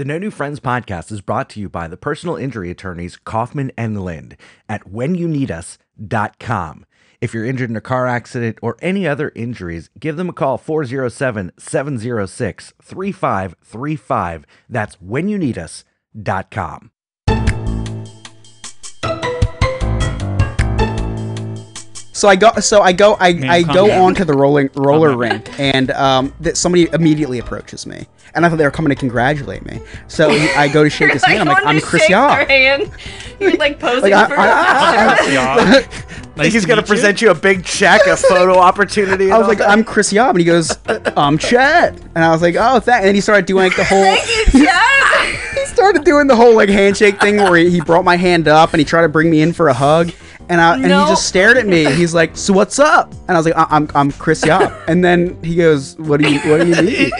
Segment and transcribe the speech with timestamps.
[0.00, 3.70] The No New Friends podcast is brought to you by the personal injury attorneys Kaufman
[3.76, 6.86] and Lynd at whenyouneedus.com.
[7.20, 10.56] If you're injured in a car accident or any other injuries, give them a call
[10.56, 14.46] 407 706 3535.
[14.70, 16.90] That's whenyouneedus.com.
[22.20, 24.02] So I go, so I go, I, Man, I go down.
[24.02, 28.58] onto the rolling roller rink, and um, that somebody immediately approaches me, and I thought
[28.58, 29.80] they were coming to congratulate me.
[30.06, 31.40] So I go to shake his hand.
[31.40, 32.28] I'm like, I'm Chris shake Yaw.
[32.36, 32.90] their hand.
[33.40, 34.34] You're like posing Like, I- for.
[34.38, 35.86] I- I- Yeah.
[36.36, 39.32] I think he's going to present you a big check, a photo opportunity.
[39.32, 40.76] I was like, I'm Chris Yob, and he goes,
[41.16, 42.98] I'm Chet, and I was like, oh, thank.
[42.98, 44.02] And then he started doing like the whole.
[44.02, 45.38] Thank you, Chad.
[45.58, 48.74] he started doing the whole like handshake thing where he, he brought my hand up
[48.74, 50.12] and he tried to bring me in for a hug.
[50.50, 51.84] And, I, and he just stared at me.
[52.00, 55.04] He's like, "So what's up?" And I was like, I- "I'm I'm Chris Yop." And
[55.04, 57.12] then he goes, "What do you What do you need?"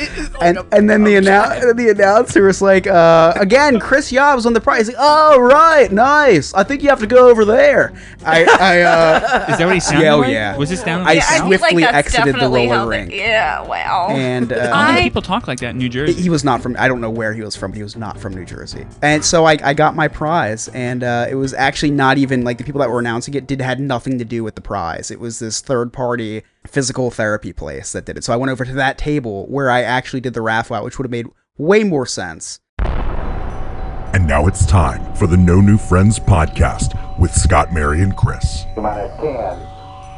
[0.43, 4.61] And and then the annou- the announcer was like, uh, "Again, Chris Yop's on the
[4.61, 6.53] prize." Like, "Oh right, nice.
[6.55, 7.92] I think you have to go over there."
[8.27, 10.33] I I uh, Is that what he sounded Yeah, oh, like?
[10.33, 10.56] yeah.
[10.56, 11.06] Was this down?
[11.06, 11.39] I in the I South?
[11.39, 13.12] feel swiftly like exited the definitely roller how they- rink.
[13.15, 14.09] Yeah, wow.
[14.11, 16.20] and I uh, don't I- people talk like that in New Jersey.
[16.20, 18.19] he was not from i don't know where he was from but he was not
[18.19, 21.91] from new jersey and so i, I got my prize and uh, it was actually
[21.92, 24.54] not even like the people that were announcing it did had nothing to do with
[24.54, 25.10] the prize.
[25.10, 28.24] It was this third party physical therapy place that did it.
[28.24, 30.98] So i went over to that table where i actually did the raffle out which
[30.98, 31.26] would have made
[31.58, 32.60] way more sense.
[32.78, 38.64] And now it's time for the No New Friends podcast with Scott, Mary, and Chris.
[38.76, 39.34] minus 10,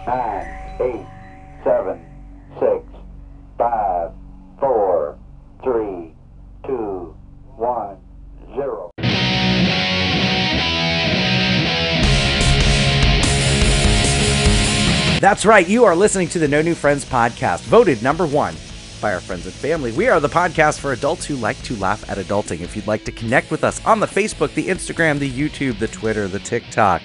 [0.07, 1.07] 9, 8,
[1.65, 2.07] 7,
[2.61, 2.85] 6,
[3.59, 4.13] 5,
[4.61, 5.19] 4,
[5.65, 6.12] 3,
[15.33, 15.67] That's right.
[15.67, 18.55] You are listening to the No New Friends podcast, voted number one
[19.01, 19.91] by our friends and family.
[19.91, 22.61] We are the podcast for adults who like to laugh at adulting.
[22.61, 25.89] If you'd like to connect with us on the Facebook, the Instagram, the YouTube, the
[25.89, 27.01] Twitter, the TikTok,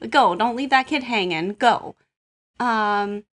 [0.10, 0.36] Go.
[0.36, 1.54] Don't leave that kid hanging.
[1.54, 1.96] Go.
[2.60, 3.24] Um,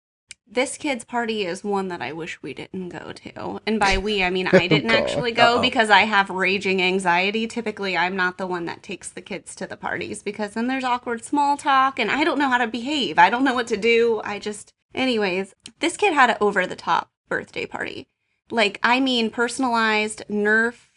[0.50, 3.60] this kid's party is one that I wish we didn't go to.
[3.66, 5.02] And by we, I mean I didn't oh, God.
[5.02, 5.60] actually go Uh-oh.
[5.60, 7.46] because I have raging anxiety.
[7.46, 10.84] Typically, I'm not the one that takes the kids to the parties because then there's
[10.84, 13.18] awkward small talk and I don't know how to behave.
[13.18, 14.20] I don't know what to do.
[14.24, 18.08] I just, anyways, this kid had an over the top birthday party.
[18.50, 20.88] Like, I mean, personalized, Nerf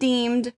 [0.00, 0.52] themed.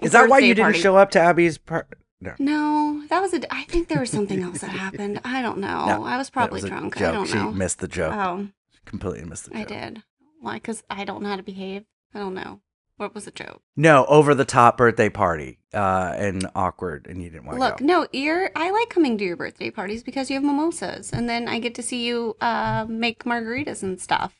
[0.00, 0.80] Is that why you didn't party.
[0.80, 1.98] show up to Abby's part?
[2.20, 2.34] No.
[2.38, 3.54] No, that was a.
[3.54, 5.20] I think there was something else that happened.
[5.24, 5.86] I don't know.
[5.86, 6.96] No, I was probably was drunk.
[6.96, 7.08] Joke.
[7.08, 7.52] I don't she know.
[7.52, 8.12] missed the joke.
[8.14, 8.48] Oh,
[8.84, 9.60] Completely missed the joke.
[9.60, 10.02] I did.
[10.40, 10.54] Why?
[10.54, 11.84] Because I don't know how to behave.
[12.14, 12.60] I don't know.
[12.96, 13.62] What was the joke?
[13.76, 17.78] No, over the top birthday party, uh, and awkward, and you didn't want to Look,
[17.78, 17.84] go.
[17.84, 18.50] no, you're.
[18.56, 21.76] I like coming to your birthday parties because you have mimosas, and then I get
[21.76, 24.34] to see you uh, make margaritas and stuff,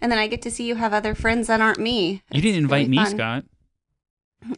[0.00, 2.22] and then I get to see you have other friends that aren't me.
[2.32, 3.10] You didn't invite really me, fun.
[3.10, 3.44] Scott.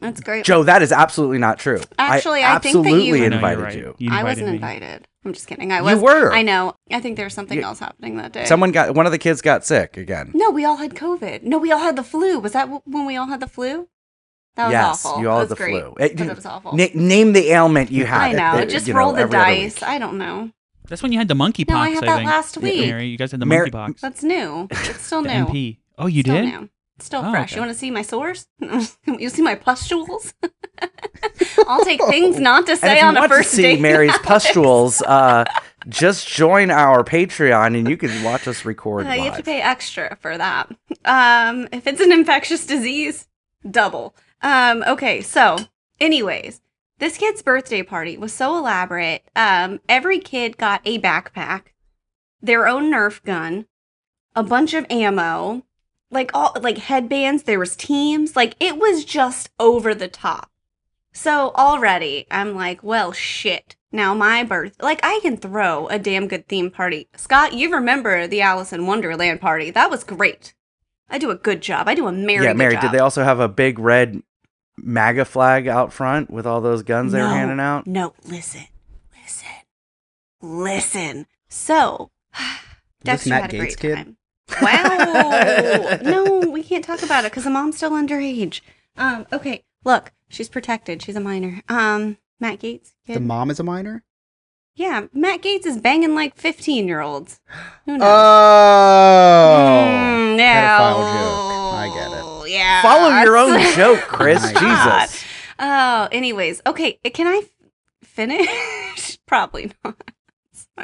[0.00, 0.44] That's great.
[0.44, 1.80] Joe, that is absolutely not true.
[1.98, 3.76] Actually, I I think that absolutely you- I know, invited right.
[3.76, 3.94] you.
[3.98, 4.54] You I wasn't me.
[4.54, 5.08] invited.
[5.24, 5.72] I'm just kidding.
[5.72, 5.90] I was.
[5.92, 6.14] You was.
[6.14, 6.32] were.
[6.32, 6.74] I know.
[6.90, 8.44] I think there was something You- else happening that day.
[8.44, 10.30] Someone got one of the kids got sick again.
[10.34, 11.42] No, we all had COVID.
[11.44, 12.38] No, we all had the flu.
[12.38, 13.88] Was that when we all had the flu?
[14.56, 15.22] That was yes, awful.
[15.22, 15.94] you all It had the was great, flu.
[15.96, 16.76] but It- it was awful.
[16.76, 18.20] Na- name the ailment you had.
[18.20, 18.62] I know.
[18.62, 19.82] uh, Just you know, roll the dice.
[19.82, 20.50] I don't know.
[20.88, 21.68] That's when you had the monkeypox.
[21.70, 22.26] No, I had that think.
[22.28, 22.86] last week.
[22.86, 24.00] Mary, you guys had the Mary- monkeypox.
[24.00, 24.66] That's new.
[24.70, 25.46] It's still The new.
[25.46, 25.78] MP.
[25.96, 26.68] Oh, you Still did?
[27.02, 27.52] Still Oh, fresh.
[27.52, 27.56] okay.
[27.56, 28.46] You want to see my sores?
[29.06, 30.34] you see my pustules?
[31.66, 33.76] I'll take things not to say on a want to first see.
[33.76, 35.44] Mary's pustules, uh,
[35.88, 39.60] just join our Patreon and you can watch us record Uh, you have to pay
[39.60, 40.70] extra for that.
[41.04, 43.28] Um, if it's an infectious disease,
[43.68, 44.14] double.
[44.42, 45.56] Um, okay, so,
[46.00, 46.60] anyways,
[46.98, 49.22] this kid's birthday party was so elaborate.
[49.36, 51.62] Um, every kid got a backpack,
[52.42, 53.66] their own Nerf gun,
[54.34, 55.62] a bunch of ammo,
[56.10, 57.44] like all like headbands.
[57.44, 58.36] There was teams.
[58.36, 60.50] Like it was just over the top.
[61.12, 63.76] So already I'm like, well, shit.
[63.92, 67.08] Now my birth, like I can throw a damn good theme party.
[67.16, 69.70] Scott, you remember the Alice in Wonderland party?
[69.70, 70.54] That was great.
[71.08, 71.88] I do a good job.
[71.88, 72.44] I do a Mary.
[72.44, 72.82] yeah, Mary, job.
[72.82, 74.22] did they also have a big red
[74.78, 77.88] MAGA flag out front with all those guns they were handing out?
[77.88, 78.66] No, listen,
[79.20, 79.48] listen,
[80.40, 81.26] listen.
[81.48, 82.12] So,
[83.02, 83.94] this Dexter Matt had a Gaetz great kid?
[83.96, 84.16] time.
[84.62, 85.98] Wow.
[86.02, 88.60] no, we can't talk about it because the mom's still underage.
[88.96, 89.26] Um.
[89.32, 89.64] Okay.
[89.84, 91.02] Look, she's protected.
[91.02, 91.62] She's a minor.
[91.68, 92.18] Um.
[92.38, 92.92] Matt Gaetz.
[93.06, 93.16] Kid.
[93.16, 94.02] The mom is a minor?
[94.76, 97.40] yeah, Matt Gaetz is banging like fifteen-year-olds.
[97.86, 98.08] Who knows?
[98.08, 99.86] Oh.
[99.86, 101.74] Mm, pedophile joke.
[101.74, 102.50] I get it.
[102.50, 102.82] Yeah.
[102.82, 104.42] Follow your own joke, Chris.
[104.42, 105.06] My God.
[105.08, 105.24] Jesus.
[105.58, 106.98] Oh, anyways, okay.
[107.12, 107.42] Can I
[108.02, 109.18] finish?
[109.26, 110.09] Probably not.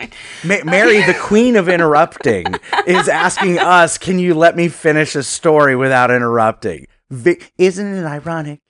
[0.01, 0.59] It's fine.
[0.65, 2.47] Ma- Mary, the queen of interrupting,
[2.87, 8.05] is asking us, "Can you let me finish a story without interrupting?" Vi- Isn't it
[8.05, 8.61] ironic?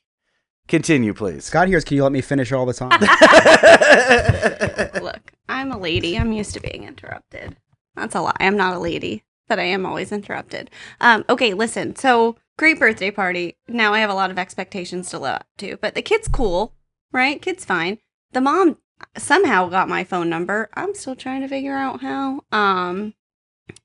[0.69, 1.45] Continue, please.
[1.45, 3.01] Scott here's, can you let me finish all the time?
[5.03, 6.19] Look, I'm a lady.
[6.19, 7.57] I'm used to being interrupted.
[7.95, 8.37] That's a lie.
[8.41, 10.71] I'm not a lady, but I am always interrupted.
[11.01, 11.95] Um, okay, listen.
[11.95, 13.57] So, great birthday party.
[13.69, 16.75] Now I have a lot of expectations to live up to, but the kid's cool,
[17.13, 17.41] right?
[17.41, 17.99] Kid's fine.
[18.33, 18.79] The mom
[19.17, 20.69] somehow got my phone number.
[20.75, 22.41] I'm still trying to figure out how.
[22.53, 23.15] Um,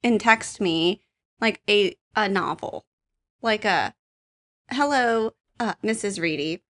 [0.03, 1.01] and text me
[1.39, 2.85] like a a novel,
[3.41, 3.93] like a
[4.69, 6.19] hello, uh, Mrs.
[6.19, 6.63] Reedy.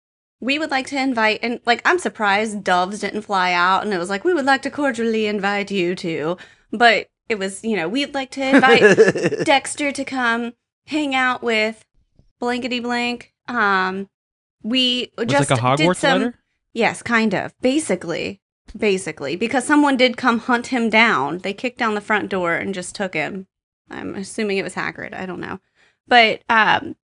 [0.41, 3.97] We would like to invite, and like, I'm surprised doves didn't fly out, and it
[3.97, 6.37] was like, we would like to cordially invite you to.
[6.71, 10.53] But it was, you know, we'd like to invite Dexter to come
[10.87, 11.83] hang out with
[12.39, 13.33] blankety blank.
[13.47, 14.09] Um,
[14.63, 16.38] we just like a did some, letter?
[16.79, 17.51] Yes, kind of.
[17.59, 18.39] Basically,
[18.77, 21.39] basically, because someone did come hunt him down.
[21.39, 23.47] They kicked down the front door and just took him.
[23.89, 25.13] I'm assuming it was Hagrid.
[25.13, 25.59] I don't know,
[26.07, 26.95] but um,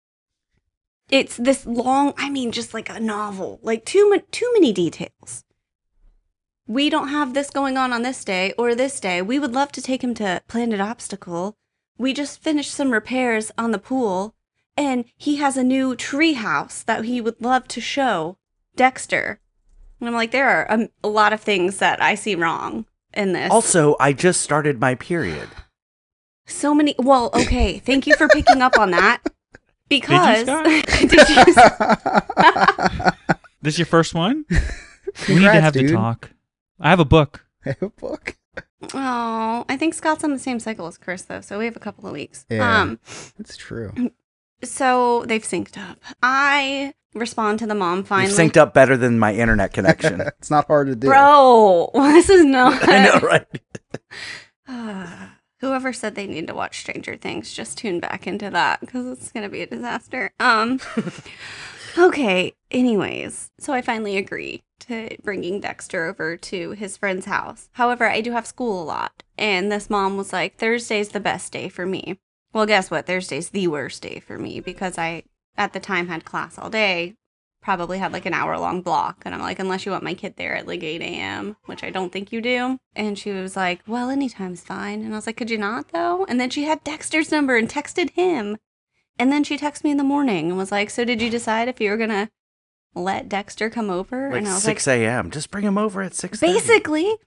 [1.09, 2.13] it's this long.
[2.17, 3.59] I mean, just like a novel.
[3.63, 5.43] Like too much, too many details.
[6.65, 9.21] We don't have this going on on this day or this day.
[9.21, 11.57] We would love to take him to Planet Obstacle.
[11.97, 14.35] We just finished some repairs on the pool,
[14.77, 18.37] and he has a new tree house that he would love to show
[18.77, 19.41] Dexter.
[19.99, 23.33] And I'm like, there are a, a lot of things that I see wrong in
[23.33, 23.49] this.
[23.51, 25.47] also, I just started my period.
[26.45, 26.95] so many.
[26.99, 27.79] Well, okay.
[27.79, 29.21] Thank you for picking up on that.
[29.87, 30.65] Because Scott?
[30.65, 33.11] did you?
[33.61, 34.45] This your first one?
[35.29, 35.89] we need to have dude.
[35.89, 36.31] the talk.
[36.79, 37.45] I have a book.
[37.65, 38.35] I have a book.
[38.95, 41.79] Oh, I think Scott's on the same cycle as Chris though, so we have a
[41.79, 42.45] couple of weeks.
[42.49, 42.81] Yeah.
[42.81, 42.99] Um,
[43.37, 43.91] That's true.
[44.63, 45.99] So they've synced up.
[46.21, 48.33] I respond to the mom You've finally.
[48.33, 50.21] synced up better than my internet connection.
[50.39, 51.07] it's not hard to do.
[51.07, 52.81] Bro, this is not.
[52.87, 53.47] I know, right?
[55.61, 59.31] Whoever said they need to watch Stranger Things, just tune back into that because it's
[59.31, 60.31] gonna be a disaster.
[60.39, 60.79] Um.
[61.97, 62.53] okay.
[62.69, 67.69] Anyways, so I finally agree to bringing Dexter over to his friend's house.
[67.73, 71.53] However, I do have school a lot, and this mom was like, "Thursday's the best
[71.53, 72.19] day for me."
[72.55, 73.05] Well, guess what?
[73.05, 75.23] Thursday's the worst day for me because I,
[75.57, 77.15] at the time, had class all day.
[77.61, 79.23] Probably had like an hour long block.
[79.25, 81.89] And I'm like, unless you want my kid there at like 8 a.m., which I
[81.89, 82.77] don't think you do.
[82.95, 85.03] And she was like, well, anytime's fine.
[85.03, 86.23] And I was like, could you not though?
[86.29, 88.55] And then she had Dexter's number and texted him.
[89.19, 91.67] And then she texted me in the morning and was like, so did you decide
[91.67, 92.29] if you were going to
[92.93, 94.29] let Dexter come over?
[94.29, 95.29] Like and I was 6 a.m.
[95.29, 97.17] Just bring him over at 6 like, basically.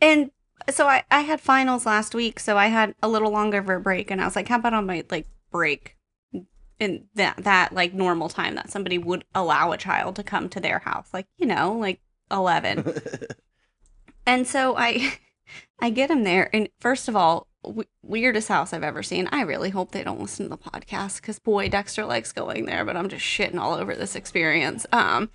[0.00, 0.30] And
[0.70, 3.78] so I, I had finals last week, so I had a little longer of a
[3.78, 4.10] break.
[4.10, 5.94] And I was like, how about on my like break?
[6.80, 10.60] in that that like normal time that somebody would allow a child to come to
[10.60, 12.00] their house like you know like
[12.30, 13.00] 11
[14.26, 15.18] and so i
[15.80, 19.28] i get him there and first of all w- weirdest house I've ever seen.
[19.30, 22.84] I really hope they don't listen to the podcast because boy, Dexter likes going there,
[22.84, 24.86] but I'm just shitting all over this experience.
[24.92, 25.30] Um,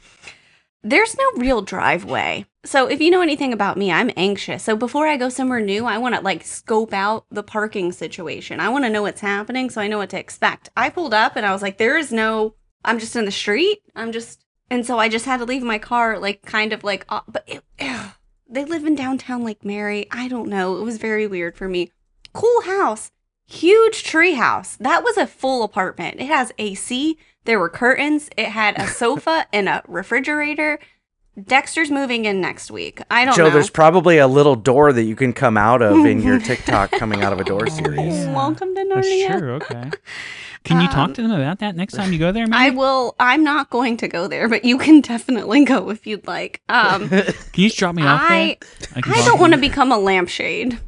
[0.84, 2.46] there's no real driveway.
[2.66, 4.64] So if you know anything about me, I'm anxious.
[4.64, 8.60] So before I go somewhere new, I want to like scope out the parking situation.
[8.60, 10.70] I want to know what's happening so I know what to expect.
[10.76, 13.80] I pulled up and I was like, there is no, I'm just in the street.
[13.96, 17.06] I'm just, and so I just had to leave my car like kind of like,
[17.10, 18.12] uh, but it, ugh.
[18.50, 20.08] they live in downtown Lake Mary.
[20.12, 20.78] I don't know.
[20.78, 21.92] It was very weird for me.
[22.34, 23.12] Cool house,
[23.54, 24.76] huge tree house.
[24.78, 26.20] That was a full apartment.
[26.20, 27.18] It has AC.
[27.46, 28.30] There were curtains.
[28.38, 30.80] It had a sofa and a refrigerator.
[31.46, 33.02] Dexter's moving in next week.
[33.10, 33.36] I don't know.
[33.38, 33.54] Joe, know.
[33.56, 37.24] there's probably a little door that you can come out of in your TikTok coming
[37.24, 38.26] out of a door series.
[38.28, 39.28] Welcome to Oh, Narnia.
[39.28, 39.52] sure.
[39.54, 39.90] Okay.
[40.64, 42.46] Can you talk to them about that next time you go there?
[42.46, 43.16] Um, I will.
[43.20, 46.62] I'm not going to go there, but you can definitely go if you'd like.
[46.70, 48.58] Um, Can you just drop me off I
[48.94, 49.02] there?
[49.02, 50.80] can I don't want to become a lampshade.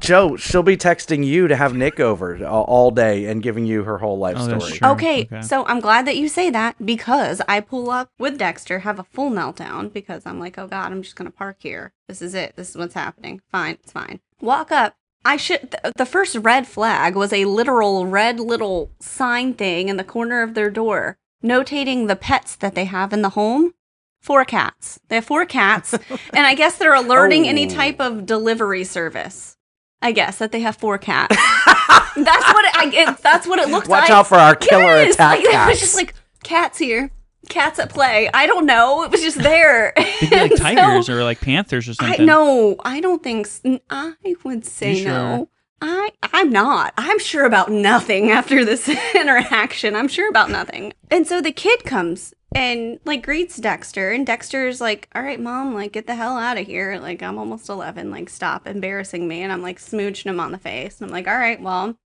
[0.00, 3.84] Joe, she'll be texting you to have Nick over all, all day and giving you
[3.84, 4.78] her whole life Oh, story.
[4.82, 5.42] Okay, Okay.
[5.42, 9.04] so I'm glad that you say that because I pull up with Dexter, have a
[9.04, 11.92] full meltdown because I'm like, oh god, I'm just gonna park here.
[12.08, 12.54] This is it.
[12.56, 13.40] This is what's happening.
[13.52, 14.20] Fine, it's fine.
[14.40, 14.94] Walk up.
[15.24, 15.70] I should.
[15.72, 20.40] Th- the first red flag was a literal red little sign thing in the corner
[20.42, 23.74] of their door, notating the pets that they have in the home.
[24.22, 24.98] Four cats.
[25.08, 25.92] They have four cats,
[26.34, 27.70] and I guess they're alerting any Oh.
[27.70, 29.56] type of delivery service.
[30.02, 31.36] I guess that they have four cats.
[31.36, 32.16] that's
[32.52, 34.08] what it, I, it, that's what it looked Watch like.
[34.08, 35.70] Watch out for our killer Yes, attack like, It cats.
[35.70, 37.10] was just like cats here,
[37.48, 38.30] cats at play.
[38.32, 39.02] I don't know.
[39.04, 39.92] It was just there.
[40.20, 42.12] They'd be like And so- tigers or like panthers or something.
[42.14, 42.26] I something.
[42.26, 43.46] no, I don't think.
[43.90, 44.14] I
[44.44, 45.12] would say You sure?
[45.12, 45.48] no.
[45.80, 46.94] I I'm not.
[46.96, 49.96] I'm sure about nothing after this interaction.
[49.96, 50.92] I'm sure about nothing.
[51.10, 55.74] And so the kid comes and like greets Dexter, and Dexter's like, "All right, mom,
[55.74, 56.98] like get the hell out of here.
[57.00, 58.10] Like I'm almost 11.
[58.10, 61.28] Like stop embarrassing me." And I'm like smooching him on the face, and I'm like,
[61.28, 61.96] "All right, well,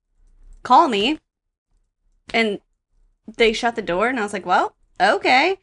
[0.63, 1.19] call me."
[2.33, 2.59] And
[3.37, 5.57] they shut the door, and I was like, "Well, okay."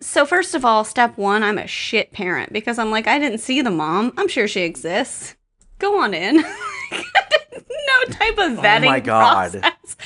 [0.00, 3.38] So first of all, step one, I'm a shit parent because I'm like, I didn't
[3.38, 4.12] see the mom.
[4.16, 5.34] I'm sure she exists.
[5.80, 6.44] Go on in.
[7.88, 9.52] no type of vetting Oh my God.
[9.52, 9.96] process.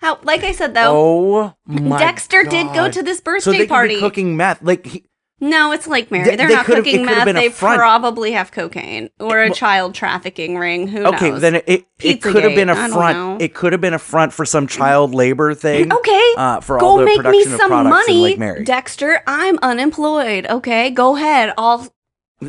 [0.00, 3.58] How, like I said though, oh my Dexter did go to this so birthday they
[3.60, 3.94] could party.
[3.96, 4.62] be cooking meth.
[4.62, 5.04] Like he,
[5.40, 6.24] no, it's Lake Mary.
[6.24, 7.26] They- They're they not cooking meth.
[7.34, 10.86] They probably have cocaine or a child trafficking ring.
[10.86, 11.40] Who okay, knows?
[11.40, 13.42] then it it, it could have been a front.
[13.42, 15.92] It could have been a front for some child labor thing.
[15.92, 18.64] Okay, uh, for go all the make me production of some money, Lake Mary.
[18.64, 19.20] Dexter.
[19.26, 20.46] I'm unemployed.
[20.48, 21.52] Okay, go ahead.
[21.58, 21.88] I'll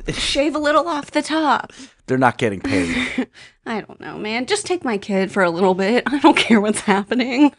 [0.09, 1.71] shave a little off the top.
[2.07, 3.27] They're not getting paid.
[3.65, 4.45] I don't know, man.
[4.45, 6.03] Just take my kid for a little bit.
[6.07, 7.53] I don't care what's happening.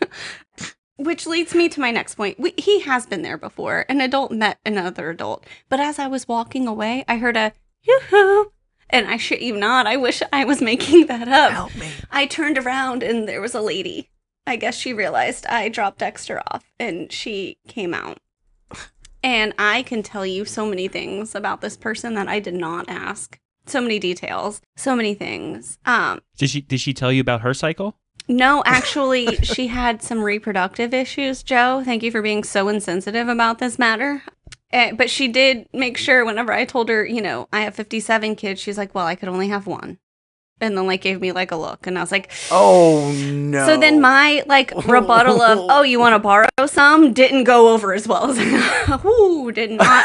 [0.97, 2.39] Which leads me to my next point.
[2.39, 3.85] We, he has been there before.
[3.89, 5.45] An adult met another adult.
[5.69, 8.53] But as I was walking away, I heard a yoo-hoo.
[8.91, 11.53] And I shit you not, I wish I was making that up.
[11.53, 11.89] Help me.
[12.11, 14.11] I turned around and there was a lady.
[14.47, 18.19] I guess she realized I dropped Dexter off and she came out.
[19.25, 22.85] And I can tell you so many things about this person that I did not
[22.89, 23.39] ask.
[23.67, 25.79] So many details, so many things.
[25.87, 27.97] Um, Did she did she tell you about her cycle?
[28.29, 31.83] no, actually, she had some reproductive issues, Joe.
[31.85, 34.23] Thank you for being so insensitive about this matter.
[34.71, 38.37] Eh, but she did make sure whenever I told her, you know, I have 57
[38.37, 39.99] kids, she's like, well, I could only have one.
[40.65, 41.87] And then, like, gave me, like, a look.
[41.87, 43.67] And I was like, Oh no.
[43.67, 47.93] so then my, like, rebuttal of, oh, you want to borrow some didn't go over
[47.93, 48.39] as well as,
[49.05, 50.05] ooh, did not,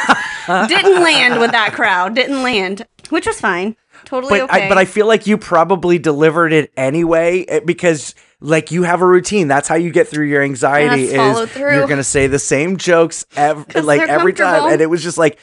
[0.67, 2.15] didn't land with that crowd.
[2.15, 3.75] Didn't land, which was fine.
[4.05, 4.65] Totally but okay.
[4.65, 9.01] I, but I feel like you probably delivered it anyway eh, because like you have
[9.01, 9.47] a routine.
[9.47, 11.05] That's how you get through your anxiety.
[11.05, 11.75] Is through.
[11.75, 15.39] you're gonna say the same jokes ev- like every time, and it was just like.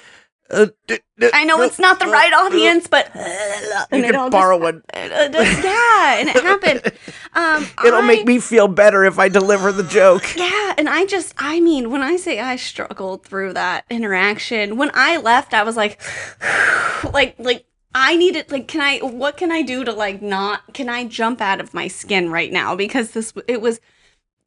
[0.49, 3.11] Uh, d- d- I know it's not the right audience, but
[3.91, 4.83] and You can borrow just- one.
[4.95, 6.93] uh, uh, yeah, and it happened.
[7.37, 10.25] Um, It'll I- make me feel better if I deliver the joke.
[10.37, 14.91] Yeah, and I just, I mean, when I say I struggled through that interaction, when
[14.95, 16.01] I left, I was like,
[17.13, 17.67] like, like.
[17.99, 21.41] I needed like can I what can I do to like not can I jump
[21.41, 23.81] out of my skin right now because this it was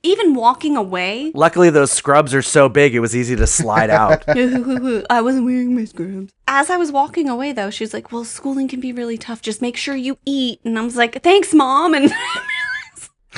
[0.03, 4.24] even walking away Luckily, those scrubs are so big; it was easy to slide out.
[4.27, 6.32] I wasn't wearing my scrubs.
[6.48, 9.41] As I was walking away, though, she was like, "Well, schooling can be really tough.
[9.41, 12.12] Just make sure you eat." And I was like, "Thanks, mom." And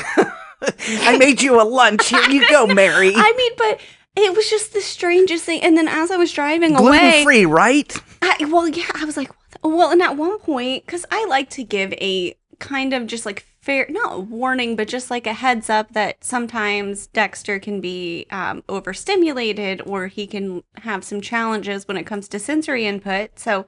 [0.88, 2.10] I made you a lunch.
[2.10, 3.14] Here you go, Mary.
[3.16, 3.80] I mean, but
[4.16, 5.64] it was just the strangest thing.
[5.64, 7.96] And then as I was driving Gluten away, free, right?
[8.22, 9.32] I, well, yeah, I was like,
[9.64, 13.46] well, and at one point, because I like to give a kind of just like
[13.62, 18.64] fair, not warning, but just like a heads up that sometimes Dexter can be um,
[18.68, 23.38] overstimulated or he can have some challenges when it comes to sensory input.
[23.40, 23.68] So,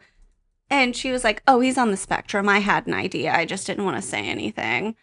[0.70, 2.50] And she was like, "Oh, he's on the spectrum.
[2.50, 3.32] I had an idea.
[3.34, 4.96] I just didn't want to say anything."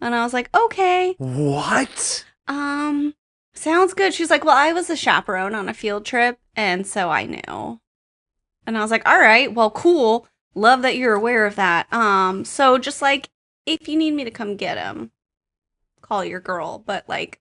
[0.00, 2.24] And I was like, "Okay." What?
[2.46, 3.14] Um,
[3.54, 4.12] sounds good.
[4.12, 7.80] She's like, Well, I was a chaperone on a field trip, and so I knew.
[8.66, 10.26] And I was like, All right, well, cool.
[10.54, 11.90] Love that you're aware of that.
[11.92, 13.28] Um, so just like
[13.66, 15.10] if you need me to come get him,
[16.00, 17.40] call your girl, but like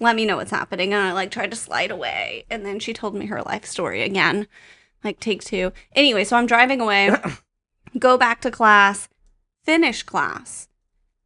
[0.00, 0.92] let me know what's happening.
[0.92, 2.46] And I like tried to slide away.
[2.50, 4.48] And then she told me her life story again.
[5.04, 5.72] Like take two.
[5.94, 7.10] Anyway, so I'm driving away,
[7.98, 9.08] go back to class,
[9.64, 10.68] finish class.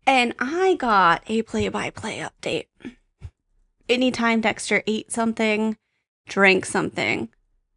[0.07, 2.66] And I got a play by play update.
[3.88, 5.76] Anytime Dexter ate something,
[6.26, 7.28] drank something,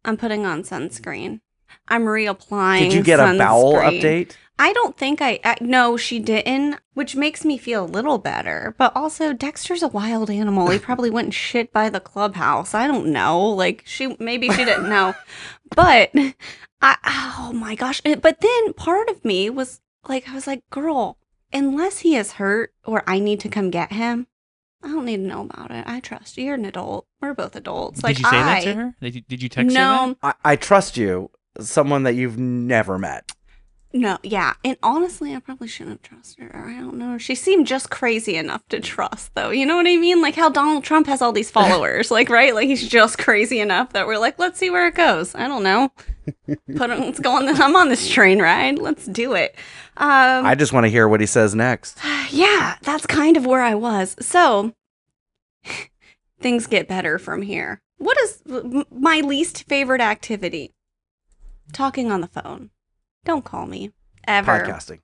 [0.04, 1.40] I'm putting on sunscreen.
[1.88, 2.80] I'm reapplying.
[2.80, 4.36] Did you get a bowel update?
[4.58, 5.56] I don't think I, I.
[5.60, 8.74] No, she didn't, which makes me feel a little better.
[8.76, 10.70] But also, Dexter's a wild animal.
[10.70, 12.74] He probably went and shit by the clubhouse.
[12.74, 13.40] I don't know.
[13.40, 15.14] Like, she, maybe she didn't know.
[15.74, 16.10] But,
[16.82, 18.00] I, oh my gosh.
[18.00, 21.18] But then part of me was like, I was like, girl,
[21.52, 24.26] unless he is hurt or I need to come get him,
[24.82, 25.84] I don't need to know about it.
[25.86, 26.44] I trust you.
[26.44, 27.06] You're an adult.
[27.20, 28.02] We're both adults.
[28.02, 28.94] Like, did you say I, that to her?
[29.00, 32.98] Did you, did you text her No, I, I trust you, someone that you've never
[32.98, 33.30] met.
[33.92, 34.52] No, yeah.
[34.64, 36.66] And honestly, I probably shouldn't have trusted her.
[36.68, 37.16] I don't know.
[37.16, 39.48] She seemed just crazy enough to trust, though.
[39.48, 40.20] You know what I mean?
[40.20, 42.54] Like how Donald Trump has all these followers, like, right?
[42.54, 45.34] Like he's just crazy enough that we're like, let's see where it goes.
[45.34, 45.90] I don't know.
[46.76, 47.58] Put it, let's go on this.
[47.60, 48.78] I'm on this train ride.
[48.78, 49.54] Let's do it.
[49.96, 51.98] Um, I just want to hear what he says next.
[52.30, 54.16] yeah, that's kind of where I was.
[54.20, 54.74] So
[56.40, 57.80] things get better from here.
[57.96, 58.42] What is
[58.90, 60.74] my least favorite activity?
[61.72, 62.70] Talking on the phone.
[63.24, 63.92] Don't call me
[64.26, 64.60] ever.
[64.60, 65.00] Podcasting.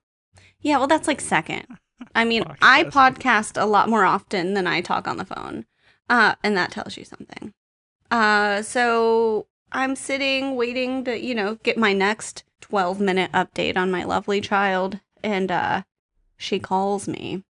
[0.61, 1.65] Yeah, well, that's like second.
[2.13, 5.65] I mean, I podcast a lot more often than I talk on the phone,
[6.09, 7.53] uh, and that tells you something.
[8.11, 13.91] Uh, so I'm sitting waiting to, you know, get my next 12 minute update on
[13.91, 15.83] my lovely child, and uh,
[16.37, 17.43] she calls me,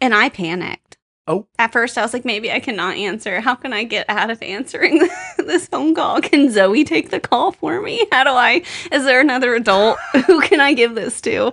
[0.00, 0.98] and I panicked.
[1.26, 1.46] Oh.
[1.58, 3.40] At first, I was like, maybe I cannot answer.
[3.40, 6.20] How can I get out of answering this phone call?
[6.20, 8.06] Can Zoe take the call for me?
[8.10, 8.62] How do I?
[8.90, 9.98] Is there another adult?
[10.26, 11.52] Who can I give this to?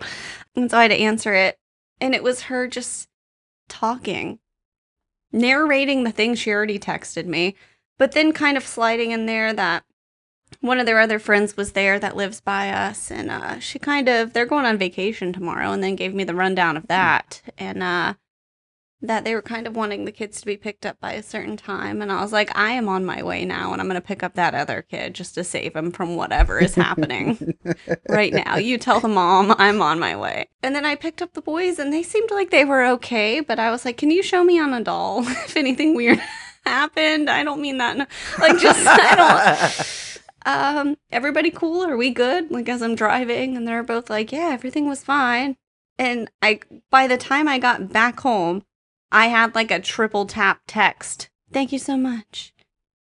[0.56, 1.58] And so I had to answer it.
[2.02, 3.10] And it was her just
[3.68, 4.40] talking,
[5.32, 7.56] narrating the things she already texted me,
[8.00, 9.84] but then kind of sliding in there that
[10.62, 13.12] one of their other friends was there that lives by us.
[13.12, 16.34] And uh, she kind of, they're going on vacation tomorrow and then gave me the
[16.34, 17.44] rundown of that.
[17.60, 18.16] And, uh,
[19.02, 21.56] that they were kind of wanting the kids to be picked up by a certain
[21.56, 22.02] time.
[22.02, 24.24] And I was like, I am on my way now, and I'm going to pick
[24.24, 27.56] up that other kid just to save him from whatever is happening
[28.10, 28.58] right now.
[28.58, 30.50] You tell the mom I'm on my way.
[30.62, 33.40] And then I picked up the boys, and they seemed like they were okay.
[33.40, 36.22] But I was like, Can you show me on a doll if anything weird
[36.66, 37.30] happened?
[37.30, 37.98] I don't mean that.
[38.38, 40.16] Like, just, I don't.
[40.46, 41.84] Um, everybody cool?
[41.84, 42.52] Are we good?
[42.52, 45.56] Like, as I'm driving, and they're both like, Yeah, everything was fine.
[45.98, 48.64] And I, by the time I got back home,
[49.12, 51.30] I had like a triple tap text.
[51.52, 52.54] Thank you so much.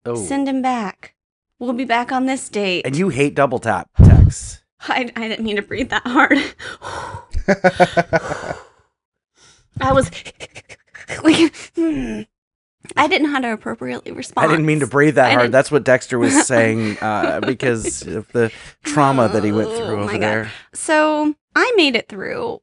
[0.05, 0.15] Oh.
[0.17, 1.15] Send him back.
[1.59, 2.87] We'll be back on this date.
[2.87, 4.63] And you hate double tap texts.
[4.81, 6.39] I, I didn't mean to breathe that hard.
[9.81, 10.11] I was
[11.23, 12.23] like, hmm.
[12.97, 14.47] I didn't know how to appropriately respond.
[14.47, 15.41] I didn't mean to breathe that I hard.
[15.43, 18.53] didn't- That's what Dexter was saying uh, because of the
[18.85, 20.53] trauma that he went Oh, through my over there.
[20.73, 22.61] So I made it through,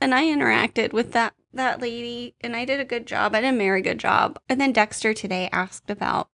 [0.00, 3.34] and I interacted with that that lady, and I did a good job.
[3.34, 4.38] I did a very good job.
[4.48, 6.28] And then Dexter today asked about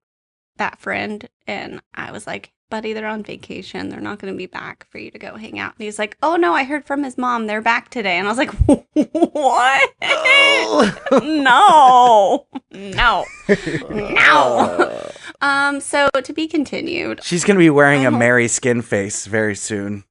[0.57, 3.88] that friend, and I was like, "Buddy, they're on vacation.
[3.88, 6.16] They're not going to be back for you to go hang out." And he's like,
[6.22, 7.46] "Oh no, I heard from his mom.
[7.46, 8.50] They're back today." And I was like,
[9.12, 9.94] "What?
[11.22, 15.02] no, no, no."
[15.40, 15.78] Um.
[15.78, 17.22] So to be continued.
[17.22, 20.02] She's going to be wearing a hope- Mary skin face very soon.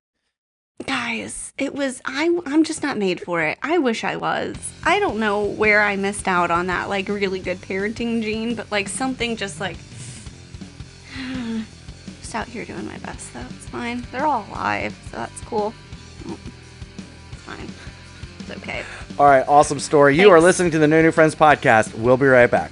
[0.86, 3.58] guys it was i i'm just not made for it.
[3.62, 4.56] I wish i was.
[4.84, 8.72] I don't know where i missed out on that like really good parenting gene but
[8.72, 9.78] like something just like
[12.22, 13.34] just out here doing my best.
[13.34, 14.06] Though it's fine.
[14.12, 15.74] They're all alive so that's cool.
[16.26, 17.68] It's fine.
[18.40, 18.84] It's okay.
[19.18, 20.16] All right, awesome story.
[20.16, 21.96] You are listening to the No New Friends podcast.
[21.96, 22.72] We'll be right back.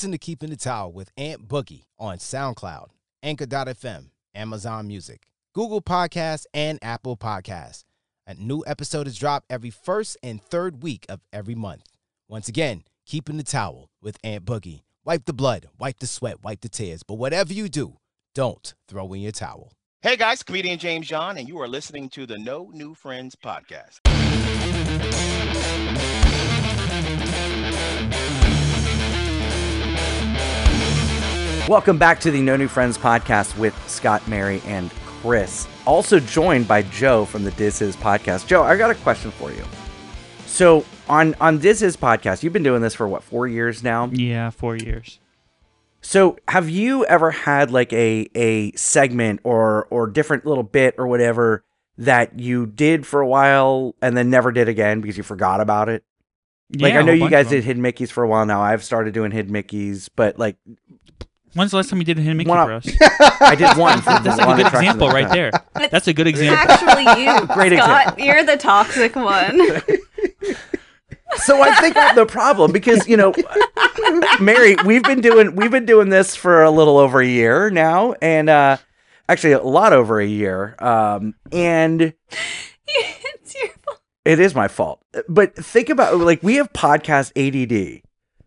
[0.00, 2.86] Listen to Keeping the Towel with Aunt Boogie on SoundCloud,
[3.22, 7.84] Anchor.fm, Amazon Music, Google Podcasts, and Apple Podcasts.
[8.26, 11.82] A new episode is dropped every first and third week of every month.
[12.28, 14.84] Once again, Keeping the Towel with Aunt Boogie.
[15.04, 17.98] Wipe the blood, wipe the sweat, wipe the tears, but whatever you do,
[18.34, 19.70] don't throw in your towel.
[20.00, 24.00] Hey guys, comedian James John, and you are listening to the No New Friends podcast.
[31.70, 35.68] Welcome back to the No New Friends podcast with Scott, Mary, and Chris.
[35.86, 38.48] Also joined by Joe from the Diz His podcast.
[38.48, 39.64] Joe, I got a question for you.
[40.46, 44.06] So on on Diz His podcast, you've been doing this for what four years now?
[44.06, 45.20] Yeah, four years.
[46.00, 51.06] So have you ever had like a a segment or or different little bit or
[51.06, 51.62] whatever
[51.98, 55.88] that you did for a while and then never did again because you forgot about
[55.88, 56.02] it?
[56.72, 58.60] Like Yeah, I a know you guys did Hidden Mickeys for a while now.
[58.60, 60.56] I've started doing Hidden Mickeys, but like
[61.54, 63.40] When's the last time you did a Hidden Mickey One for up- us?
[63.40, 63.98] I did one.
[64.00, 65.34] For That's the like a good attraction example that right time.
[65.74, 65.88] there.
[65.90, 66.70] That's a good example.
[66.70, 69.60] Actually, you, Great Scott, you're the toxic one.
[71.36, 73.32] So I think I'm the problem because you know,
[74.40, 78.14] Mary, we've been doing we've been doing this for a little over a year now,
[78.20, 78.76] and uh
[79.28, 80.74] actually a lot over a year.
[80.80, 82.12] Um, and
[82.88, 84.00] it's your fault.
[84.24, 85.04] it is my fault.
[85.28, 88.02] But think about like we have podcast ADD.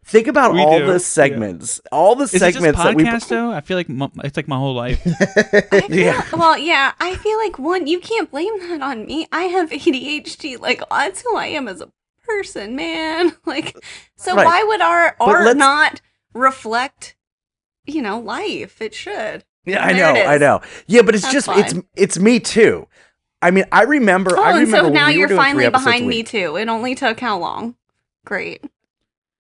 [0.05, 0.97] Think about We all do, the yeah.
[0.99, 3.03] segments, all the Is it just segments that we.
[3.05, 3.51] podcast though?
[3.51, 5.01] I feel like mo- it's like my whole life.
[5.71, 6.25] I feel, Yeah.
[6.33, 9.27] Well, yeah, I feel like one, you can't blame that on me.
[9.31, 10.59] I have ADHD.
[10.59, 11.89] Like, that's who I am as a
[12.25, 13.33] person, man.
[13.45, 13.75] Like,
[14.17, 14.45] so Right.
[14.45, 16.01] why would our art not
[16.33, 17.15] reflect,
[17.85, 18.81] you know, life?
[18.81, 19.45] It should.
[19.65, 20.61] Yeah, I There it know, I know.
[20.87, 21.83] Yeah, but it's That's just it's fine.
[21.95, 22.87] it's me too.
[23.41, 24.37] I mean, I remember.
[24.37, 26.57] Oh, I and remember so now we you're finally behind me too.
[26.57, 27.75] It only took how long?
[28.25, 28.63] Great.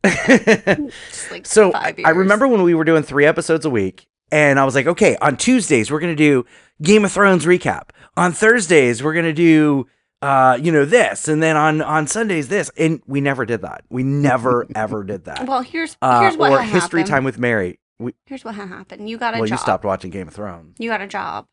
[0.27, 4.05] Just like so I, five I remember when we were doing three episodes a week,
[4.31, 6.45] and I was like, okay, on Tuesdays we're gonna do
[6.81, 7.89] Game of Thrones recap.
[8.17, 9.87] On Thursdays we're gonna do,
[10.21, 13.83] uh, you know, this, and then on on Sundays this, and we never did that.
[13.89, 15.47] We never ever did that.
[15.47, 16.67] Well, here's uh, here's what happened.
[16.67, 17.11] or had History happened.
[17.11, 17.79] Time with Mary.
[17.99, 19.09] We, Here's what happened.
[19.09, 19.39] You got a job.
[19.41, 19.53] well, job.
[19.53, 20.75] you stopped watching Game of Thrones.
[20.79, 21.45] You got a job.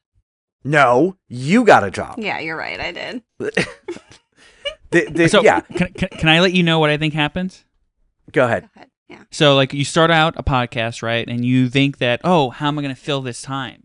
[0.65, 2.17] No, you got a job.
[2.19, 2.81] Yeah, you're right.
[2.81, 3.23] I did.
[4.91, 7.65] The- the- So yeah, can, can, can I let you know what I think happens?
[8.33, 8.63] Go ahead.
[8.63, 8.91] Go ahead.
[9.09, 9.23] Yeah.
[9.31, 11.27] So like you start out a podcast, right?
[11.29, 13.85] And you think that, oh, how am I going to fill this time?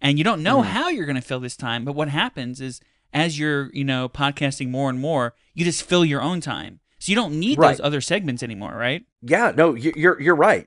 [0.00, 0.66] And you don't know Mhm.
[0.66, 2.80] how you're going to fill this time, but what happens is
[3.12, 6.78] as you're, you know, podcasting more and more, you just fill your own time.
[7.00, 7.70] So you don't need Right.
[7.76, 9.04] those other segments anymore, right?
[9.22, 10.66] Yeah, no, you- you're you're right.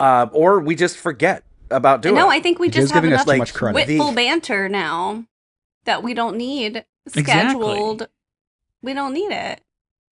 [0.00, 2.16] Uh, or we just forget about doing.
[2.16, 2.28] no.
[2.28, 3.74] I think we Joe's just have enough too like, much credit.
[3.86, 5.24] witful The- banter now
[5.84, 7.22] that we don't need Exactly.
[7.22, 8.08] scheduled.
[8.82, 9.60] We don't need it.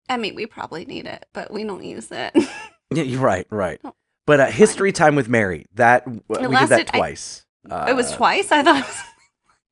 [0.09, 2.35] I mean, we probably need it, but we don't use it.
[2.91, 3.79] Yeah, you're right, right.
[3.85, 3.95] Oh,
[4.27, 7.45] But uh, history time with Mary that we did lasted- that I- twice.
[7.71, 8.51] Uh, it was twice.
[8.51, 8.79] I thought.
[8.81, 8.87] It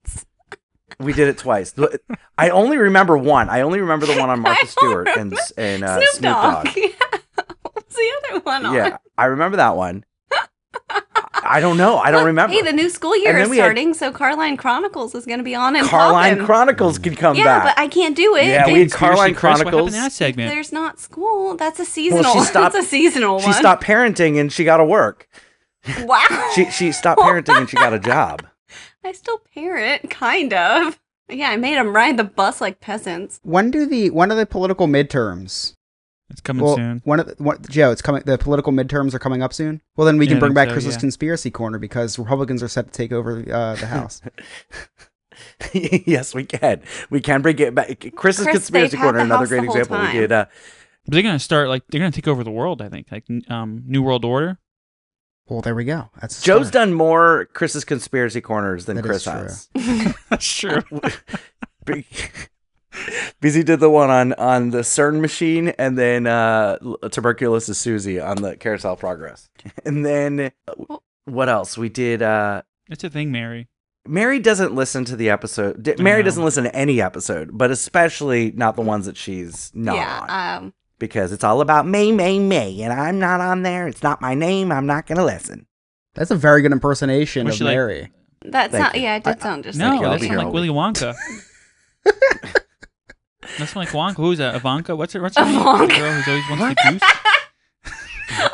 [0.05, 0.27] was
[0.99, 1.75] We did it twice.
[2.37, 3.49] I only remember one.
[3.49, 6.65] I only remember the one on Martha Stewart and and uh, Snoop, Snoop Dogg.
[6.67, 6.77] Dogg.
[6.77, 6.89] Yeah.
[7.63, 8.75] What was the other one on?
[8.75, 10.05] Yeah, I remember that one.
[11.49, 11.99] I- I don't know.
[11.99, 12.55] I don't Look, remember.
[12.55, 15.45] Hey, the new school year is we had- starting, so Carline Chronicles is going to
[15.45, 16.47] be on and Carline poppin'.
[16.47, 17.65] Chronicles can come Yeah, back.
[17.77, 18.47] but I can't do it.
[18.47, 19.95] Yeah, if we had Carline Chris, What happened Chronicles.
[19.95, 20.51] in that segment?
[20.53, 21.57] There's not school.
[21.57, 22.25] That's a seasonal.
[22.25, 22.73] Well, she stopped.
[22.75, 23.55] That's a seasonal She one.
[23.55, 25.29] stopped parenting and she got to work.
[26.01, 26.51] Wow.
[26.55, 28.45] She she stopped parenting and she got a job.
[29.05, 30.99] I still parent, kind of.
[31.29, 33.39] Yeah, I made them ride the bus like peasants.
[33.45, 35.75] When do the when are the political midterms?
[36.29, 37.03] It's coming well, soon.
[37.05, 38.23] One of the, what, Joe, it's coming.
[38.27, 39.81] The political midterms are coming up soon.
[39.97, 41.01] Well, then we Yeah, can bring back so, Chris's yeah.
[41.01, 44.21] conspiracy corner because Republicans are set to take over uh, the House.
[45.73, 46.83] yes, we can.
[47.11, 47.89] We can bring it back.
[48.17, 49.99] Chris's Chris, conspiracy corner, another great the whole example.
[50.01, 50.17] We time.
[50.17, 50.33] did.
[50.33, 50.47] Uh,
[51.05, 53.07] But they're going to start like they're going to take over the world, I think.
[53.13, 54.59] Like um New World Order.
[55.49, 56.11] well, there we go.
[56.21, 56.89] That's Joe's start.
[56.89, 59.83] done more Chris's conspiracy corners than That Chris is true.
[59.83, 60.15] has.
[60.31, 60.83] That's true.
[63.07, 66.79] Be- because he did the one on on the CERN machine, and then uh,
[67.11, 69.49] tuberculosis Susie on the Carousel Progress,
[69.85, 71.77] and then uh, what else?
[71.77, 72.23] We did.
[72.23, 73.69] Uh, It's a thing, Mary.
[74.09, 75.83] Mary doesn't listen to the episode.
[75.83, 76.27] D- I Mary know.
[76.27, 80.63] doesn't listen to any episode, but especially not the ones that she's not on.
[80.65, 83.89] um, because it's all about May, May, May, and I'm not on there.
[83.89, 84.71] It's not my name.
[84.71, 85.67] I'm not going to listen.
[86.15, 88.13] That's a very good impersonation Was of she like- Mary.
[88.45, 88.95] that Thank sound.
[88.97, 89.03] you.
[89.03, 90.07] Yeah, it did sound just No, Thank you.
[90.07, 91.15] I'll that's be not here like Willy Wonka.
[93.59, 94.17] That's like Wonka.
[94.17, 94.55] Who's that?
[94.55, 94.95] Ivanka?
[94.97, 95.23] What's her?
[95.23, 95.55] What's her name?
[95.55, 95.97] The Ivanka.
[95.97, 97.03] girl who's always wants the goose.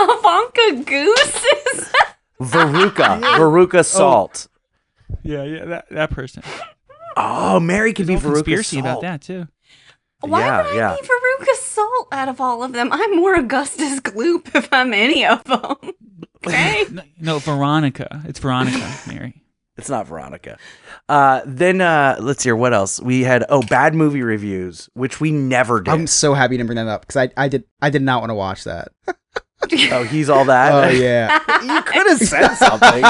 [0.01, 1.45] Ivanka Goose.
[1.75, 1.93] is-
[2.41, 3.83] Veruca, Veruca oh.
[3.83, 4.49] Salt.
[5.23, 6.43] Yeah, yeah, that that person.
[7.17, 8.85] Oh, Mary could be There's a Veruca conspiracy Salt.
[8.87, 9.47] about that too.
[10.21, 10.97] Why Yeah, would I yeah.
[11.01, 12.89] be Veruca Salt out of all of them?
[12.93, 15.77] I'm more Augustus Gloop if I'm any of them.
[16.47, 16.85] Okay.
[16.91, 18.23] No, no, Veronica.
[18.27, 19.43] It's Veronica, Mary.
[19.79, 20.59] It's not Veronica.
[21.09, 23.45] Uh, then uh, let's hear what else we had.
[23.49, 25.91] Oh, bad movie reviews, which we never did.
[25.93, 28.31] I'm so happy to bring that up because I, I did I did not want
[28.31, 28.89] to watch that.
[29.93, 30.73] oh, he's all that.
[30.73, 31.39] Oh yeah.
[31.63, 33.03] you could have said something.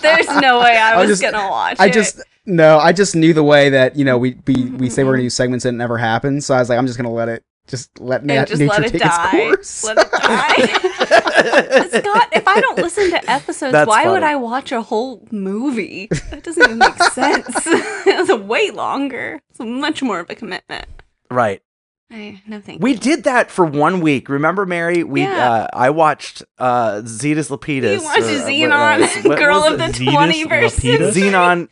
[0.00, 1.92] There's no way I I was just- gonna watch I it.
[1.92, 5.12] just no, I just knew the way that you know we we, we say we're
[5.14, 6.46] gonna use segments and it never happens.
[6.46, 8.84] So I was like, I'm just gonna let it just let na- just nature let
[8.86, 9.30] it take die.
[9.34, 9.84] its course.
[9.84, 10.92] Let it die.
[11.36, 14.22] Scott, if I don't listen to episodes, That's why would.
[14.22, 16.08] I watch a whole movie?
[16.30, 17.46] That doesn't even make sense.
[17.66, 19.40] it's way longer.
[19.50, 20.86] It's much more of a commitment.
[21.30, 21.62] right.
[22.08, 22.98] I, no thank We you.
[22.98, 24.28] did that for one week.
[24.28, 25.02] Remember, Mary?
[25.02, 25.50] We Yeah.
[25.52, 27.94] uh, I watched uh, Zetus Lapetus.
[27.98, 29.86] You watched uh, Zenon, what Girl of the?
[29.86, 31.10] Zetus 21st century.
[31.22, 31.68] Zenon.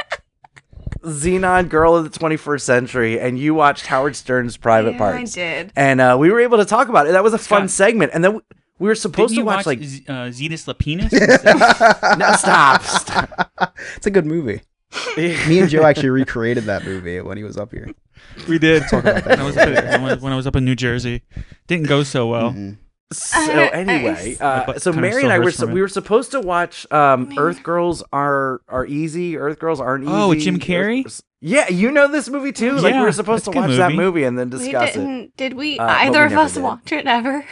[1.05, 5.33] Zenon, Girl of the 21st Century, and you watched Howard Stern's Private Yeah, Parts.
[5.37, 5.73] I did.
[5.77, 7.13] And uh, we were able to talk about it.
[7.13, 8.13] That was a fun segment.
[8.15, 8.41] And then we,
[8.79, 9.83] we were supposed Didn't to you watch, like.
[9.83, 11.13] Z- uh, Zetus Lapetus?
[12.19, 12.83] No, stop.
[12.83, 13.77] stop.
[13.97, 14.61] it's a good movie.
[15.17, 17.89] Me and Joe actually recreated that movie when he was up here.
[18.49, 18.83] we did.
[18.91, 20.57] Talk about that when, I was up in, when I was- when I was up
[20.57, 21.23] in New Jersey.
[21.67, 22.53] Didn't go so well.
[22.53, 22.79] Mhm.
[23.13, 26.91] So anyway, uh, so Mary and I were hurts so, we were supposed to watch
[26.91, 29.37] um, Earth Girls are are easy.
[29.37, 30.13] Earth Girls aren't easy.
[30.13, 31.05] Oh, with Jim Carrey?
[31.05, 32.73] Girls- Yeah, you know this movie too.
[32.79, 34.03] like we were supposed to watch good that movie.
[34.03, 34.99] movie and then discuss it.
[34.99, 35.37] didn't.
[35.37, 35.79] Did we?
[35.79, 36.63] Uh, either we of us did.
[36.65, 37.45] watch it ever?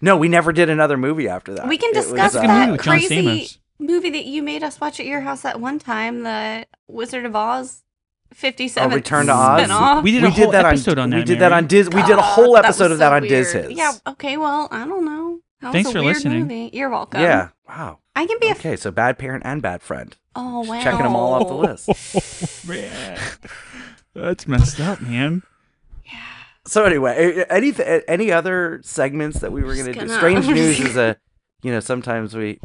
[0.00, 1.68] No, we never did another movie after that.
[1.68, 5.00] We can It was, discuss uh, movie that crazy movie that you made us watch
[5.00, 7.82] at your house that one time, the Wizard of Oz,
[8.32, 8.92] fifty-seven.
[8.92, 9.60] Oh, Return to Oz?
[9.60, 10.04] spin-off.
[10.04, 11.26] We did we whole did that episode on, we that.
[11.26, 11.88] did that on Diz.
[11.88, 13.68] We did a God, whole that episode was of that so on Diz weird.
[13.70, 13.78] His.
[13.78, 13.92] Yeah.
[14.06, 14.36] Okay.
[14.36, 15.40] Well, I don't know.
[15.60, 16.42] That Thanks was a for weird listening.
[16.42, 16.70] Movie.
[16.72, 17.20] You're welcome.
[17.20, 17.48] Yeah.
[17.68, 17.98] Wow.
[18.16, 18.52] I can be a.
[18.52, 20.16] Okay, so bad parent and bad friend.
[20.34, 20.82] oh wow.
[20.82, 22.66] Checking them all off the list.
[22.66, 23.18] Man.
[24.14, 25.42] That's messed up, man.
[26.70, 27.74] So anyway, any
[28.06, 29.98] any other segments that we were gonna do?
[30.00, 31.16] gonna- Strange news is a,
[31.64, 32.60] you know, sometimes we,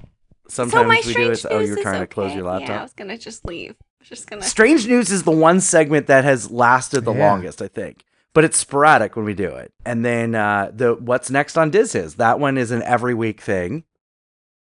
[0.48, 1.38] so sometimes my we do it.
[1.38, 2.36] so- Oh, you're is trying to close okay.
[2.38, 3.72] your Yeah, I was gonna just leave.
[3.72, 4.44] I was just gonna.
[4.44, 7.28] Strange news is the one segment that has lasted the Yeah.
[7.32, 8.04] longest, I think.
[8.36, 9.74] But it's sporadic when we do it.
[9.88, 13.42] And then uh, the what's next on Diz is that one is an every week
[13.42, 13.86] thing.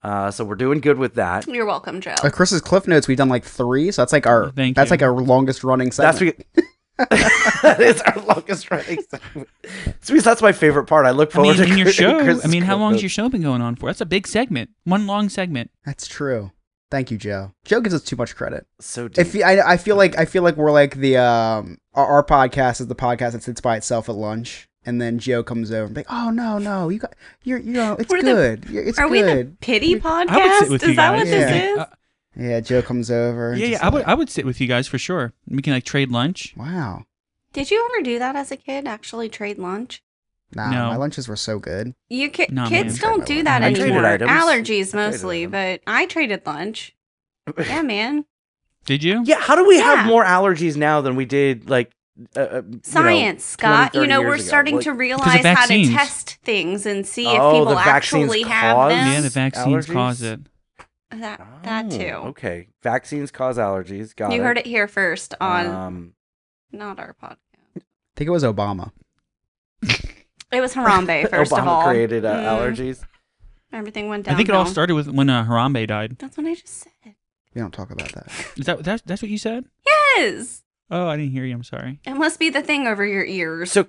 [0.03, 1.47] Uh, so we're doing good with that.
[1.47, 2.15] You're welcome, Joe.
[2.23, 4.95] Uh, Chris's Cliff Notes, we've done like three, so that's like our Thank that's you.
[4.95, 6.47] like our longest running That's segment.
[6.57, 6.63] we,
[6.99, 9.49] that is our longest running segment.
[9.63, 11.07] It's because that's my favorite part.
[11.07, 13.03] I look I mean, forward to in your show, Chris's I mean, how long has
[13.03, 13.87] your show been going on for?
[13.87, 14.71] That's a big segment.
[14.85, 15.71] One long segment.
[15.85, 16.53] That's true.
[16.91, 17.53] Thank you, Joe.
[17.65, 18.67] Joe gives us too much credit.
[18.79, 19.27] So deep.
[19.27, 22.81] If I, I feel like I feel like we're like the um our, our podcast
[22.81, 25.95] is the podcast that sits by itself at lunch, and then Joe comes over and
[25.95, 28.99] be like, oh no no you got you're you know it's We're good You're- it's
[29.01, 30.29] Are we the pity podcast?
[30.29, 31.19] I would sit with is that guys.
[31.19, 31.51] what Yeah.
[31.51, 31.79] this is?
[31.79, 31.87] Uh,
[32.37, 33.55] yeah, Joe comes over.
[33.57, 33.79] yeah, yeah.
[33.87, 35.33] I would, I would sit with you guys for sure.
[35.49, 36.55] We can like trade lunch.
[36.57, 37.05] wow.
[37.53, 38.87] Did you ever do that as a kid?
[38.89, 40.03] Actually, trade lunch?
[40.57, 40.89] Nah, No.
[40.89, 41.95] my lunches were so good.
[42.09, 43.11] You ki- Nah, kids man.
[43.13, 44.07] don't do that I traded anymore.
[44.07, 44.31] items.
[44.31, 45.53] Allergies I traded mostly, items.
[45.53, 46.95] but I traded lunch.
[47.59, 48.25] Yeah, man.
[48.87, 49.23] Did you?
[49.25, 49.97] yeah, how do we Yeah.
[49.97, 51.93] have more allergies now than we did like
[52.37, 53.95] uh, uh, you know, Science, 20, Scott.
[53.95, 54.43] You know, we're ago?
[54.43, 58.25] starting Like- to realize how to test things and see Oh, if people the vaccines
[58.31, 59.13] actually have cause- them.
[59.13, 59.93] Yeah, the vaccines Allergies?
[59.93, 60.41] cause it.
[61.21, 62.05] That that Oh, too.
[62.31, 64.15] Okay, vaccines cause allergies.
[64.15, 64.45] Got you it.
[64.45, 66.13] heard it here first on Um,
[66.73, 67.37] not our podcast.
[67.77, 67.81] I
[68.17, 68.93] think it was Obama.
[70.53, 71.85] It was Harambe first Obama of all.
[71.89, 72.45] created uh, Mm,
[72.77, 73.05] allergies.
[73.73, 74.35] Everything went down.
[74.35, 76.17] I think it all started with when uh, Harambe died.
[76.19, 77.15] That's what I just said.
[77.55, 78.29] We don't talk about that.
[78.57, 79.65] Is that that's, that's what you said?
[79.87, 80.63] Yes.
[80.91, 81.55] Oh, I didn't hear you.
[81.55, 81.99] I'm sorry.
[82.05, 83.73] It must be the thing over your ears.
[83.73, 83.89] So,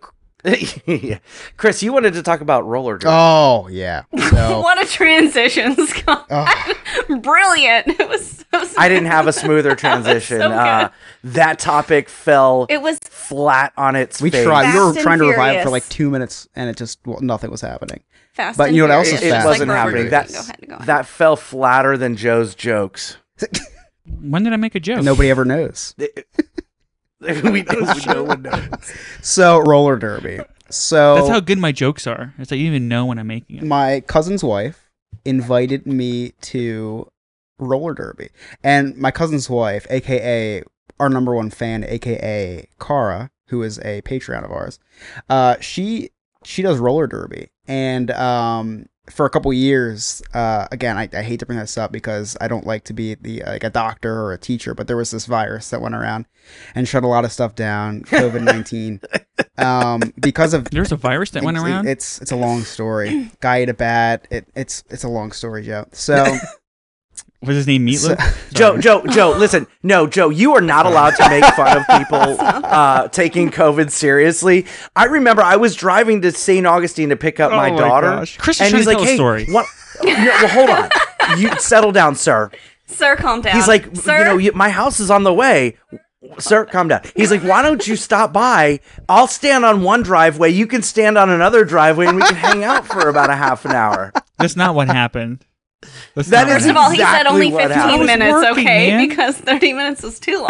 [0.85, 1.19] yeah.
[1.57, 3.11] Chris, you wanted to talk about roller derby.
[3.13, 4.03] Oh yeah.
[4.35, 6.25] So what a transition, Scott.
[6.29, 6.73] Oh.
[7.21, 7.87] Brilliant.
[7.99, 9.45] It was so I didn't have a smooth.
[9.63, 10.39] smoother That transition.
[10.39, 10.89] so uh,
[11.23, 14.21] that topic fell it was flat on its face.
[14.23, 14.45] we face.
[14.45, 14.73] tried.
[14.73, 17.49] We were trying to revive it for like two minutes, and it just well, nothing
[17.51, 18.03] was happening.
[18.33, 18.57] fast.
[18.57, 19.45] But and you know what else is It, fast?
[19.45, 20.09] it wasn't Like happening.
[20.09, 20.87] That Go ahead, go ahead.
[20.87, 23.17] that fell flatter than Joe's jokes.
[24.21, 24.97] When did I make a joke?
[24.97, 25.95] And nobody ever knows.
[27.43, 28.69] we know, no one knows.
[29.21, 30.39] So roller derby.
[30.69, 32.33] So That's how good my jokes are.
[32.37, 33.63] It's like you even know when I'm making it.
[33.63, 34.89] my cousin's wife
[35.23, 37.07] invited me to
[37.59, 38.29] roller derby,
[38.63, 40.63] and my cousin's wife, aka
[40.99, 44.79] our number one fan, aka Kara, who is a Patreon of ours,
[45.29, 46.09] uh, she
[46.43, 51.39] she does roller derby, and um, for a couple years, uh, again, I, I hate
[51.41, 54.33] to bring this up because I don't like to be the like a doctor or
[54.33, 56.25] a teacher, but there was this virus that went around
[56.73, 58.99] and shut a lot of stuff down, COVID nineteen,
[59.57, 61.87] um, because of There's a virus that went it's- around.
[61.87, 63.29] It's it's a long story.
[63.41, 64.27] Guy ate a bat.
[64.31, 65.85] It, it's it's a long story, Joe.
[65.91, 66.23] So,
[67.45, 68.53] Was his name Meatloaf?
[68.53, 69.67] Joe, Joe, Joe, listen.
[69.83, 74.65] No, Joe, you are not allowed to make fun of people uh, taking COVID seriously.
[74.95, 76.65] I remember I was driving to St.
[76.65, 78.07] Augustine to pick up my Oh my daughter.
[78.07, 78.37] gosh.
[78.37, 79.65] Chris and trying he's like, tell a hey, story." What?
[80.03, 81.39] No, well, hold on.
[81.39, 82.51] You settle down, sir.
[82.87, 83.55] Sir, calm down.
[83.55, 85.77] He's like, Sir, you know, you, my house is on the way.
[86.39, 87.01] Sir, calm down.
[87.15, 88.79] He's like, why don't you stop by?
[89.07, 90.49] I'll stand on one driveway.
[90.51, 93.63] You can stand on another driveway, and we can hang out for about a half
[93.65, 94.11] an hour.
[94.37, 95.45] That's not what happened.
[96.15, 97.91] That's That not is First of all, he said only 15 happened.
[97.91, 98.89] I was minutes, working, okay?
[98.91, 99.07] man.
[99.07, 100.49] Because 30 minutes is too long.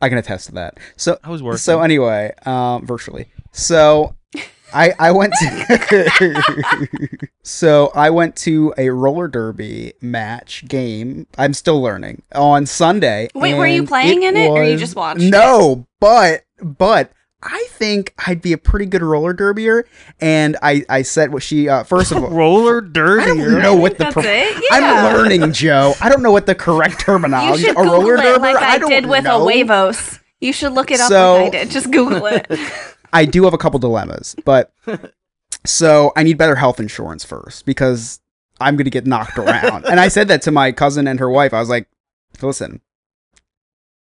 [0.00, 0.78] I can attest to that.
[0.96, 1.58] So I was working.
[1.58, 3.26] So anyway, um, virtually.
[3.52, 4.16] So
[4.74, 11.26] I I went to so I went to a roller derby match game.
[11.38, 13.28] I'm still learning on Sunday.
[13.34, 15.30] Wait, were you and playing in it, or you just watched it?
[15.30, 17.12] No, but but.
[17.46, 19.84] I think I'd be a pretty good roller derbier,
[20.18, 23.22] and I, I said what she uh, first of all roller derby.
[23.22, 24.64] I don't know what the That's pro- it?
[24.72, 25.92] I'm learning, Joe.
[26.00, 27.64] I don't know what the correct You terminology.
[27.64, 28.54] should a roller Google it derby.
[28.54, 29.46] like I, don't did with know.
[29.46, 30.20] a Wavos.
[30.40, 31.70] You should look it up So- like I did.
[31.70, 32.46] Just Google it.
[33.12, 34.72] I do have a couple dilemmas, but
[35.66, 38.20] so I need better health insurance first because
[38.60, 39.84] I'm going to get knocked around.
[39.86, 41.52] and I said that to my cousin and her wife.
[41.54, 41.88] I was like,
[42.42, 42.80] listen,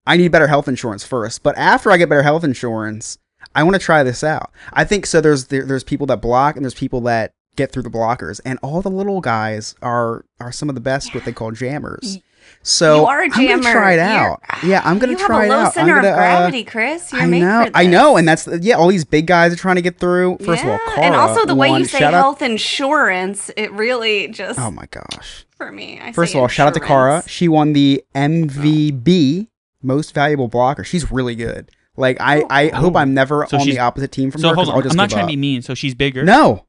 [0.06, 3.18] I need better health insurance first, but after I get better health insurance,
[3.54, 4.50] I want to try this out.
[4.72, 5.20] I think so.
[5.20, 8.58] There's there, there's people that block and there's people that get through the blockers, and
[8.62, 11.14] all the little guys are are some of the best.
[11.14, 12.18] What they call jammers.
[12.64, 14.40] So you are a I'm gonna try it You're- out.
[14.64, 15.74] yeah, I'm gonna you try have it a low out.
[15.74, 17.12] center I'm gonna, of uh, gravity, Chris.
[17.12, 18.74] You're I know, I know, and that's yeah.
[18.76, 20.38] All these big guys are trying to get through.
[20.38, 24.58] First of all, Cara and also the way you say health insurance, it really just
[24.58, 25.44] Oh my gosh!
[25.56, 26.00] for me.
[26.02, 27.16] I First of all, shout out to Cara.
[27.16, 27.28] insurance.
[27.30, 29.48] She won the MVB
[29.82, 30.84] Most Valuable Blocker.
[30.84, 31.70] She's really good.
[31.96, 34.54] Like I, I hope I'm never So on the opposite team from So her.
[34.54, 34.82] 'cause hold I'll on.
[34.84, 35.62] just I'm not give trying to be mean.
[35.62, 36.24] So she's bigger.
[36.24, 36.66] No,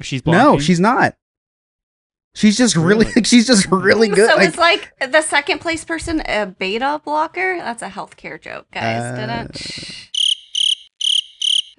[0.00, 0.38] she's blocking.
[0.54, 1.14] no, she's not.
[2.34, 3.22] She's just really, Really?
[3.24, 4.28] she's just really good.
[4.30, 7.56] So Like, it's like the second place person, a beta blocker.
[7.58, 9.02] That's a healthcare joke, guys.
[9.02, 10.08] Uh, Didn't.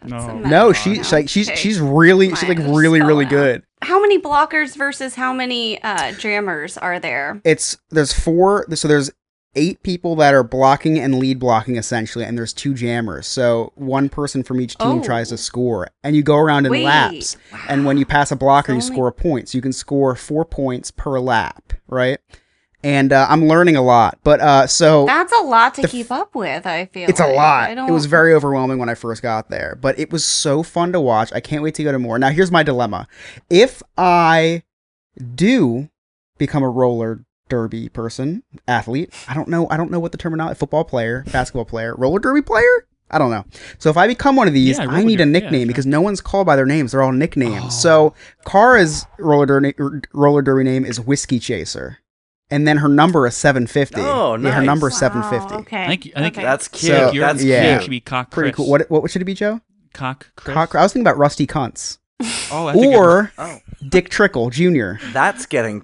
[0.05, 0.37] No.
[0.39, 1.57] No, she, she's like she's Okay.
[1.57, 3.63] she's really she's like really really good.
[3.81, 7.41] How many blockers versus how many uh, jammers are there?
[7.43, 8.65] It's there's four.
[8.75, 9.11] So there's
[9.55, 13.25] eight people that are blocking and lead blocking essentially, and there's two jammers.
[13.27, 15.03] So one person from each team Oh.
[15.03, 17.35] tries to score, and you go around in Wait, laps.
[17.67, 19.49] And when you pass a blocker, you only- score a point.
[19.49, 22.19] So you can score four points per lap, right?
[22.81, 26.09] And uh, I'm learning a lot, but uh, so That's a lot to the keep
[26.11, 26.65] up with.
[26.65, 27.71] I feel it's a lot.
[27.71, 31.01] It was very overwhelming when I first got there, but it was so fun to
[31.01, 31.33] watch.
[31.33, 32.17] I can't wait to go to more.
[32.17, 33.05] Now, here's my dilemma:
[33.49, 34.63] if I
[35.35, 35.89] do
[36.37, 39.67] become a roller derby person, athlete, I don't know.
[39.69, 42.85] I don't know what the terminology: football player, basketball player, roller derby player.
[43.11, 43.43] I don't know.
[43.79, 45.67] So if I become one of these, Yeah, I need a derby, yeah, nickname sure.
[45.67, 47.63] because no one's called by their names; they're all nicknames.
[47.65, 47.69] Oh.
[47.69, 48.13] So
[48.45, 49.73] Kara's roller derby
[50.13, 51.97] roller derby name is Whiskey Chaser,
[52.51, 53.99] and then her number is seven fifty.
[54.01, 55.55] Oh, Yeah, her number is Wow, seven fifty.
[55.55, 55.83] Okay.
[55.83, 56.43] I think I think okay.
[56.43, 56.91] That's cute.
[56.91, 57.63] So- your, That's yeah.
[57.63, 57.81] your cute.
[57.83, 58.29] should be cock.
[58.29, 58.57] Pretty Chris.
[58.57, 58.69] cool.
[58.69, 59.61] What what should it be, Joe?
[59.93, 60.31] Cock.
[60.35, 60.53] Chris.
[60.53, 61.97] Cock- I was thinking about Rusty Kuntz
[62.51, 62.95] Oh, that's a good one.
[62.95, 63.57] or Oh,
[63.89, 64.93] Dick Trickle Jr.
[65.13, 65.83] that's getting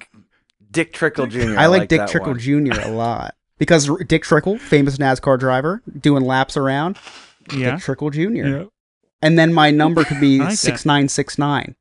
[0.75, 1.57] Dick Trickle Jr.
[1.57, 2.39] I like, Dick that Trickle one.
[2.39, 2.79] Jr.
[2.81, 6.97] a lot because Dick Trickle, famous NASCAR driver, doing laps around.
[7.51, 7.71] Yeah.
[7.71, 8.19] Dick Trickle Jr.
[8.29, 8.63] Yeah.
[9.21, 10.57] And then my number could be I like that.
[10.57, 11.75] six nine six nine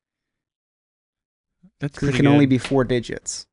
[1.80, 2.32] That's because it can good.
[2.32, 3.46] only be four digits.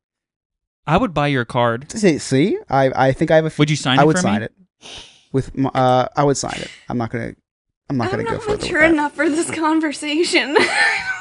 [0.86, 1.90] I would buy your card.
[1.92, 2.58] See, see?
[2.70, 3.48] I I think I have a.
[3.48, 4.46] f- Would you sign I it would for sign me?
[4.46, 4.52] it
[5.32, 5.56] with.
[5.56, 6.70] My, uh, I would sign it.
[6.88, 7.34] I'm not gonna.
[7.90, 8.52] I'm not I'm gonna go not further.
[8.52, 10.56] with mature enough for this conversation.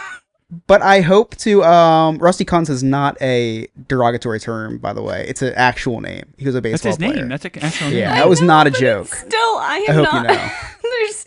[0.67, 1.63] But I hope to.
[1.63, 5.25] Um, Rusty Kuntz is not a derogatory term, by the way.
[5.27, 6.33] It's an actual name.
[6.37, 6.91] He was a baseball.
[6.91, 7.21] That's his player.
[7.21, 7.29] name.
[7.29, 7.97] That's an actual name.
[7.99, 9.07] Yeah, that was know, not a joke.
[9.07, 10.27] Still, I I am hope you not.
[10.27, 10.51] know.
[10.83, 11.25] There's.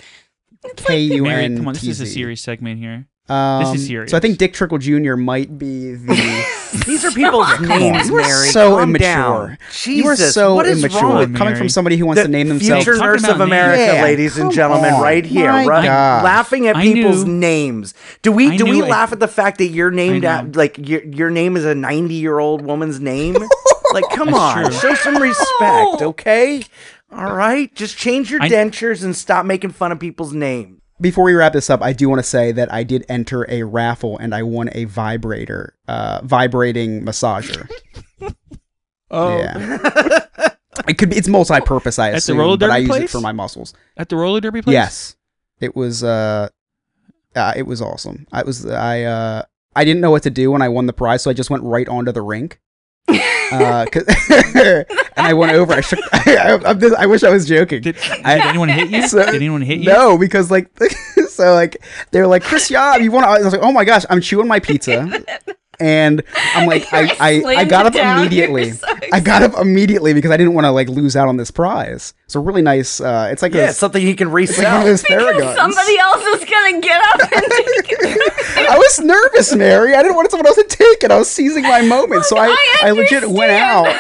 [0.65, 3.07] It's K like U Mary, come on, this is a serious segment here.
[3.29, 4.11] Um, this is serious.
[4.11, 5.17] So I think Dick Trickle Jr.
[5.17, 6.15] might be the.
[6.87, 8.49] These are people's Come names, on, you are Mary.
[8.49, 9.07] so Calm immature.
[9.07, 9.59] down.
[9.87, 11.03] you are Jesus, so what is immature.
[11.03, 11.33] wrong?
[11.35, 11.57] Coming Mary?
[11.57, 12.85] from somebody who wants the to name themselves.
[12.85, 13.41] future nurse of.
[13.41, 15.03] America, Yeah, ladies and gentlemen, on.
[15.03, 16.25] right here, My right- gosh.
[16.25, 17.95] laughing at I people's knew- names.
[18.23, 20.57] Do we I do we knew it- laugh at the fact that you're named at
[20.57, 23.35] like your your name is a 90 year old woman's name?
[23.93, 24.73] like, come That's on, true.
[24.73, 26.63] show some respect, okay?
[27.13, 30.81] All right, just change your I- dentures and stop making fun of people's names.
[31.01, 33.65] Before we wrap this up, I do want to say that I did enter a
[33.65, 37.69] raffle and I won a vibrator, uh, vibrating massager.
[39.11, 39.79] Oh, Yeah.
[40.89, 41.17] it could be.
[41.17, 43.75] It's multi-purpose, I At the assume, roller but I derby use it for my muscles.
[43.97, 44.73] at the roller derby place.
[44.73, 45.17] Yes,
[45.61, 46.03] it was.
[46.03, 46.49] Uh,
[47.37, 48.27] uh, it was awesome.
[48.33, 48.67] I was.
[48.67, 49.03] I.
[49.03, 49.43] Uh,
[49.77, 51.63] I didn't know what to do when I won the prize, so I just went
[51.63, 52.61] right onto the rink.
[53.09, 54.05] Uh, 'cause-
[54.55, 54.87] and
[55.17, 55.73] I went over.
[55.75, 56.01] I shook.
[56.13, 57.83] I, I'm just- I wish I was joking.
[57.83, 59.07] Did, did I- anyone hit you?
[59.07, 59.87] So- did anyone hit you?
[59.93, 60.69] No, because like,
[61.29, 63.25] so like they're like Chris Yob, you want?
[63.25, 65.23] to I was like, oh my gosh, I'm chewing my pizza,
[65.85, 66.23] and
[66.55, 68.19] I'm like, I I, I got up down.
[68.21, 68.73] immediately.
[68.73, 71.51] So I got up immediately because I didn't want to like lose out on this
[71.51, 72.15] prize.
[72.25, 73.01] It's a really nice.
[73.01, 75.55] Uh, it's like Yeah, a, it's something he can it's like one of Because Theraguns.
[75.57, 78.69] somebody else is gonna get up and take it.
[78.71, 79.95] I was nervous, Mary.
[79.95, 81.11] I didn't want someone else to take it.
[81.11, 82.47] I was seizing my moment, so I
[82.83, 83.95] I I legit went out.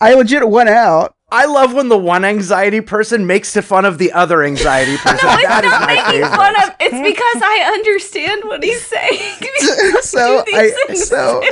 [0.00, 1.14] I legit went out.
[1.30, 5.28] I love when the one anxiety person makes fun of the other anxiety person.
[5.28, 6.36] No, it's not making favorite.
[6.36, 6.74] fun of.
[6.80, 9.42] It's because I understand what he's saying.
[10.00, 11.42] so I so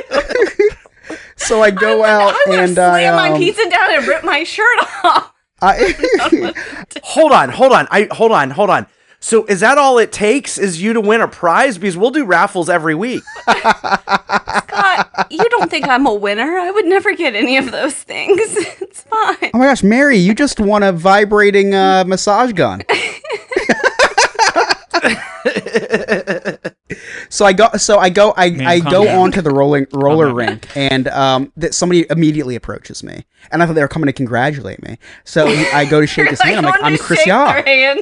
[1.36, 4.24] so I go I out have and I slammed my um, pizza down and rip
[4.24, 5.32] my shirt off.
[5.62, 5.94] I,
[7.02, 7.86] hold on, hold on.
[7.90, 8.86] I hold on, hold on.
[9.26, 11.78] So is that all it takes is you to win a prize?
[11.78, 13.24] Because we'll do raffles every week.
[13.42, 16.56] Scott, you don't think I'm a winner?
[16.56, 18.38] I would never get any of those things.
[18.86, 19.50] It's fine.
[19.52, 22.82] oh my gosh, Mary, you just won a vibrating uh, massage gun.
[27.36, 29.18] so I go, so I go, I, Man, I go down.
[29.18, 30.34] onto the rolling roller down.
[30.36, 34.12] rink, and um, that somebody immediately approaches me, and I thought they were coming to
[34.12, 34.98] congratulate me.
[35.24, 36.64] So I go to shake his hand.
[36.66, 37.62] I'm like, I'm Chris shake Yaw.
[37.62, 38.00] hand.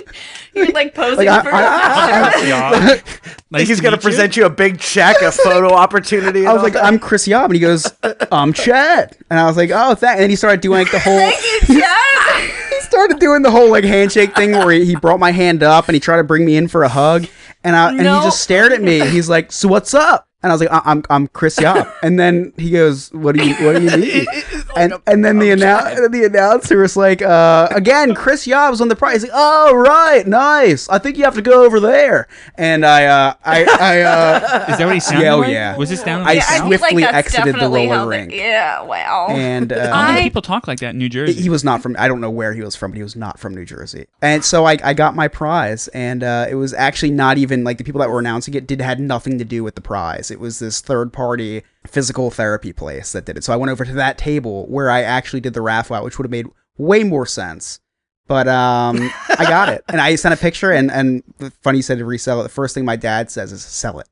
[0.55, 1.51] You're like posing Like, I- for.
[1.53, 2.71] I- Yeah.
[2.73, 3.03] I
[3.51, 4.09] Nice he's gonna meet you.
[4.11, 6.47] present you a big check, a photo opportunity.
[6.47, 6.85] I was like, that.
[6.85, 7.93] I'm Chris Yob, and he goes,
[8.33, 10.21] I'm Chad, and I was like, oh, thank.
[10.21, 11.17] And he started doing like the whole.
[11.19, 12.51] Thank you, Chad.
[12.71, 15.89] he started doing the whole like handshake thing where he, he brought my hand up
[15.89, 17.27] and he tried to bring me in for a hug,
[17.65, 18.19] and I and No.
[18.19, 19.01] he just stared at me.
[19.09, 22.21] He's like, "So what's up?" And I was like, I- "I'm I'm Chris Yop." And
[22.21, 24.27] then he goes, "What do you What do you need?"
[24.77, 28.97] And and then the annou- the announcer was like, uh, "Again, Chris Yop's on the
[28.97, 30.89] prize." He's like, "Oh right, nice.
[30.89, 34.79] I think you have to go over there." And I uh, I I uh, Is
[34.79, 35.51] that what he sounded Yeah, oh, like?
[35.53, 35.77] yeah.
[35.77, 36.63] Was this down I Yeah, I South?
[36.63, 38.33] feel like swiftly that's exited the definitely roller how they- rink.
[38.33, 39.27] Yeah, wow.
[39.31, 41.41] and uh, Not many I- people talk like that in New Jersey.
[41.41, 43.39] he was not from i don't know where he was from but he was not
[43.39, 47.13] from new jersey and so i, I got my prize and uh, it was actually
[47.13, 49.75] not even like the people that were announcing it did had nothing to do with
[49.77, 53.57] the prize it was this third party physical therapy place that did it so i
[53.57, 56.31] went over to that table where i actually did the raffle out which would have
[56.31, 57.81] made way more sense
[58.27, 60.73] but um, I got it, and I sent a picture.
[60.73, 62.45] And and the funny you said to resell it.
[62.45, 64.09] The first thing my dad says is sell it.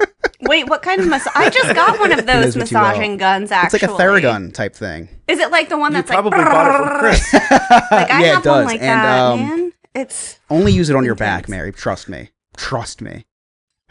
[0.42, 1.32] Wait, what kind of massage?
[1.34, 2.84] I just got one of those is what you will.
[2.84, 3.50] massaging guns.
[3.50, 5.08] Actually, it's like a Theragun type thing.
[5.26, 6.46] Is it like the one you that's probably like?
[6.48, 7.32] bought it from Chris.
[7.90, 8.64] Like I yeah, have it does.
[8.64, 9.72] one like and that, um, man.
[9.94, 11.72] It's Only use it on your back, Mary.
[11.72, 12.30] Trust me.
[12.56, 13.24] Trust me.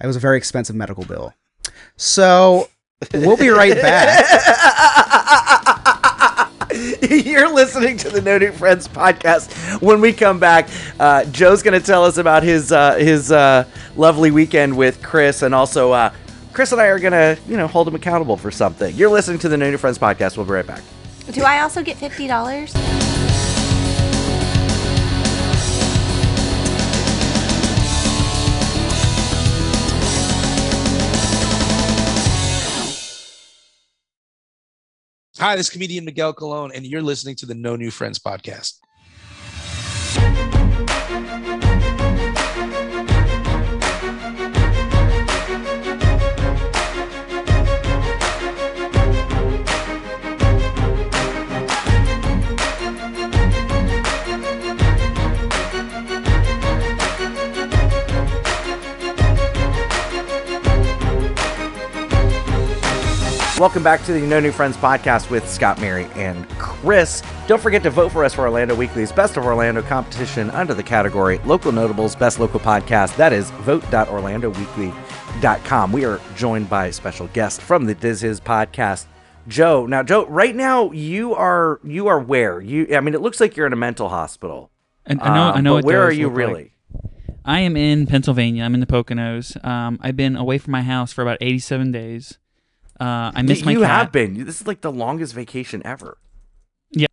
[0.01, 1.34] It was a very expensive medical bill.
[1.95, 2.69] So
[3.13, 4.26] we'll be right back.
[7.09, 9.82] You're listening to the No New Friends podcast.
[9.82, 10.69] When we come back,
[10.99, 13.65] uh, Joe's going to tell us about his uh, his uh,
[13.95, 16.11] lovely weekend with Chris, and also uh,
[16.51, 18.95] Chris and I are going to you know hold him accountable for something.
[18.95, 20.36] You're listening to the No New Friends podcast.
[20.38, 20.82] We'll be right back.
[21.32, 22.74] Do I also get fifty dollars?
[35.39, 38.77] Hi, this is comedian Miguel Colon, and you're listening to the No New Friends podcast.
[63.64, 67.24] Welcome back to the No New Friends podcast with Scott, Mary, and Chris.
[67.47, 70.84] Don't forget to vote for us for Orlando Weekly's Best of Orlando competition under the
[70.84, 73.16] category Local Notables Best Local Podcast.
[73.16, 75.91] That is vote.orlandoweekly.com.
[75.93, 79.05] We are joined by a special guest from the Diz His podcast,
[79.47, 79.86] Joe.
[79.86, 82.59] Now, Joe, right now you are you are where?
[82.59, 84.72] You I mean it looks like you're in a mental hospital.
[85.07, 85.24] I, I know.
[85.24, 85.76] I Um, know.
[85.78, 86.74] But where are you look like- really?
[87.45, 88.66] I am in Pennsylvania.
[88.66, 89.55] I'm in the Poconos.
[89.66, 92.39] Um, I've been away from my house for about 87 days.
[93.00, 93.89] Uh, I miss you my you cat.
[93.89, 94.46] have been.
[94.46, 96.18] This is like the longest vacation ever.
[96.91, 97.08] Yeah,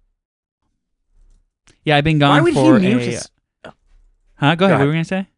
[1.84, 2.30] Yeah, I've been gone.
[2.30, 3.04] Why would he for mute a.
[3.04, 3.28] his-
[3.64, 4.54] Huh?
[4.54, 4.78] Go ahead.
[4.78, 5.28] Go What were you gonna say?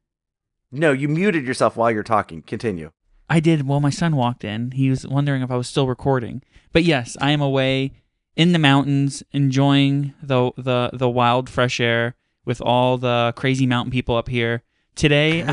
[0.70, 2.42] No, you muted yourself while you're talking.
[2.42, 2.90] Continue.
[3.28, 3.66] I did.
[3.66, 4.72] Well, my son walked in.
[4.72, 6.42] He was wondering if I was still recording.
[6.72, 7.92] But yes, I am away
[8.36, 12.14] in the mountains, enjoying the the the wild fresh air
[12.44, 14.62] with all the crazy mountain people up here.
[14.94, 15.46] Today,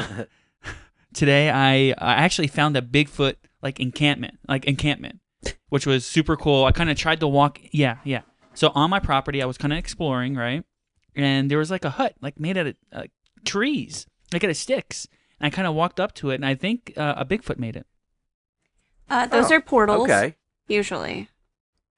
[1.13, 5.19] today I I actually found a Bigfoot like encampment, like encampment,
[5.69, 6.65] which was super cool.
[6.65, 7.59] I kind of tried to walk.
[7.71, 8.21] Yeah, yeah.
[8.53, 10.63] So on my property, I was kind of exploring, right?
[11.15, 13.03] And there was like a hut, like made out of uh,
[13.45, 15.07] trees, like out of sticks.
[15.39, 17.75] And I kind of walked up to it, and I think uh, a Bigfoot made
[17.75, 17.85] it.
[19.09, 20.03] Uh, those Oh, are portals.
[20.03, 20.35] Okay.
[20.67, 21.29] Usually,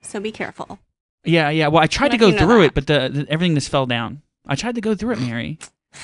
[0.02, 0.80] so be careful.
[1.26, 1.68] Yeah, yeah.
[1.68, 2.66] Well, I tried to go you know through that.
[2.68, 4.22] it, but the, the everything just fell down.
[4.48, 5.60] I tried to go through it, Mary.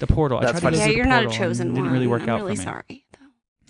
[0.00, 0.38] The portal.
[0.38, 0.78] I That's tried to funny.
[0.78, 1.82] go Yeah, the you're not a chosen and it one.
[1.84, 2.64] Didn't really work I'm out really for me.
[2.64, 3.06] sorry.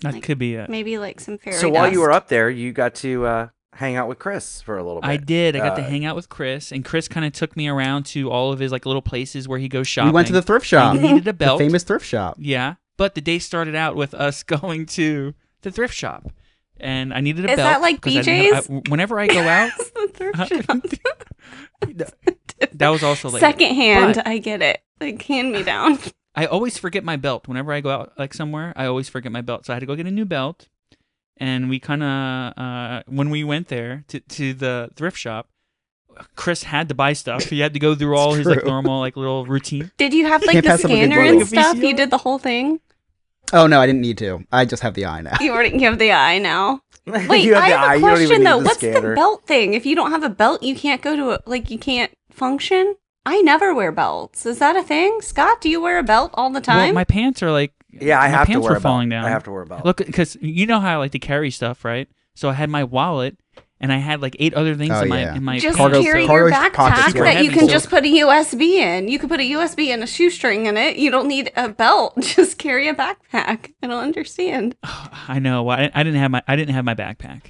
[0.01, 0.09] Though.
[0.09, 0.69] That Like, could be it.
[0.69, 1.55] Maybe like some fairy.
[1.57, 4.77] So while you were up there, you got to uh, hang out with Chris for
[4.77, 5.07] a little bit.
[5.09, 5.55] I did.
[5.55, 8.05] I got to Uh, hang out with Chris, and Chris kind of took me around
[8.07, 10.09] to all of his like little places where he goes shopping.
[10.11, 11.59] We went to the thrift shop, I needed a the belt.
[11.59, 12.35] famous thrift shop.
[12.39, 16.31] Yeah, but the day started out with us going to the thrift shop,
[16.79, 17.67] and I needed a Is belt.
[17.69, 18.69] that like 'cause I have- BJ's?
[18.69, 22.07] I- whenever I go out, The thrift shop.
[22.73, 23.39] that was also later.
[23.45, 24.81] Second hand, But- I get it.
[24.99, 25.97] Like hand me down.
[26.35, 28.73] I always forget my belt whenever I go out like somewhere.
[28.75, 30.67] I always forget my belt, so I had to go get a new belt.
[31.37, 35.49] And we kind of uh, when we went there to to the thrift shop,
[36.35, 37.45] Chris had to buy stuff.
[37.45, 39.91] He had to go through all his like normal like little routine.
[39.97, 41.39] Did you have like Can't the pass up a good scanner deal.
[41.39, 41.77] and stuff?
[41.77, 42.79] You did the whole thing.
[43.53, 44.45] Oh no, I didn't need to.
[44.51, 45.35] I just have the eye now.
[45.41, 46.81] You already have the eye now.
[47.07, 48.59] Wait, You have I the have eye, a you don't even question need though.
[48.59, 49.09] the What's scanner.
[49.09, 49.73] the belt thing?
[49.73, 52.95] If you don't have a belt, you can't go to a like you can't function.
[53.25, 54.45] I never wear belts.
[54.45, 55.21] Is that a thing?
[55.21, 56.95] Scott, do you wear a belt all the Well, time?
[56.95, 58.83] my pants are like Yeah, I my have to pants wear were a belt.
[58.91, 59.25] falling down.
[59.25, 59.85] I have to wear a belt.
[59.85, 62.07] Look, because you know how I like to carry stuff, right?
[62.33, 63.37] So I had my wallet
[63.79, 65.35] and I had like eight other things Oh, in my yeah.
[65.35, 66.77] in my just Cargo- carry cargo your pockets
[67.13, 69.07] backpack were that you can so- just put a USB in.
[69.07, 70.97] You can put a USB and a shoestring in it.
[70.97, 72.13] You don't need a belt.
[72.21, 73.71] Just carry a backpack.
[73.83, 74.75] I don't understand.
[74.83, 75.67] I know.
[75.69, 77.41] I, I didn't have my I didn't have my backpack.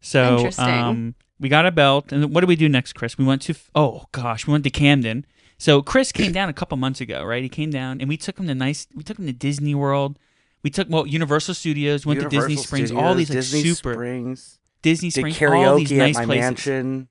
[0.00, 0.64] So Interesting.
[0.68, 3.16] um, we got a belt, and what did we do next, Chris?
[3.18, 5.24] We went to oh gosh, we went to Camden.
[5.60, 7.42] So Chris came down a couple months ago, right?
[7.42, 8.86] He came down, and we took him to nice.
[8.94, 10.18] We took him to Disney World.
[10.62, 12.04] We took well Universal Studios.
[12.06, 12.92] Went to Disney Universal Springs.
[12.92, 14.58] all these like Studios, Disney super Springs.
[14.82, 15.42] Disney Did Springs.
[15.42, 16.44] all these karaoke nice at my places.
[16.44, 17.08] mansion.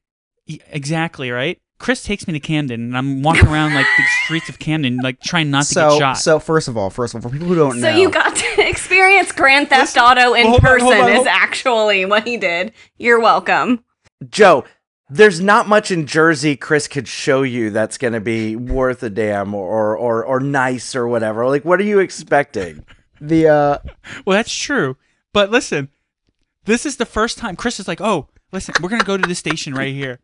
[0.47, 1.59] Y- Exactly right.
[1.79, 5.19] Chris takes me to Camden, and I'm walking around like the streets of Camden, like
[5.21, 6.13] trying not to so get shot.
[6.17, 8.09] so first of all, first of all, for people who don't So know, so you
[8.09, 12.25] got to experience Grand Theft Auto in Well, hold on, person on, is actually what
[12.25, 12.71] he did.
[12.97, 13.83] You're welcome.
[14.29, 14.65] Joe,
[15.09, 19.09] there's not much in Jersey Chris could show you that's going to be worth a
[19.09, 21.47] damn or, or or nice or whatever.
[21.47, 22.85] Like, what are you expecting?
[23.21, 23.77] the uh,
[24.25, 24.97] Well, that's true.
[25.33, 25.89] But listen,
[26.65, 29.39] this is the first time Chris is like, "Oh, listen, we're gonna go to this
[29.39, 30.19] station right here."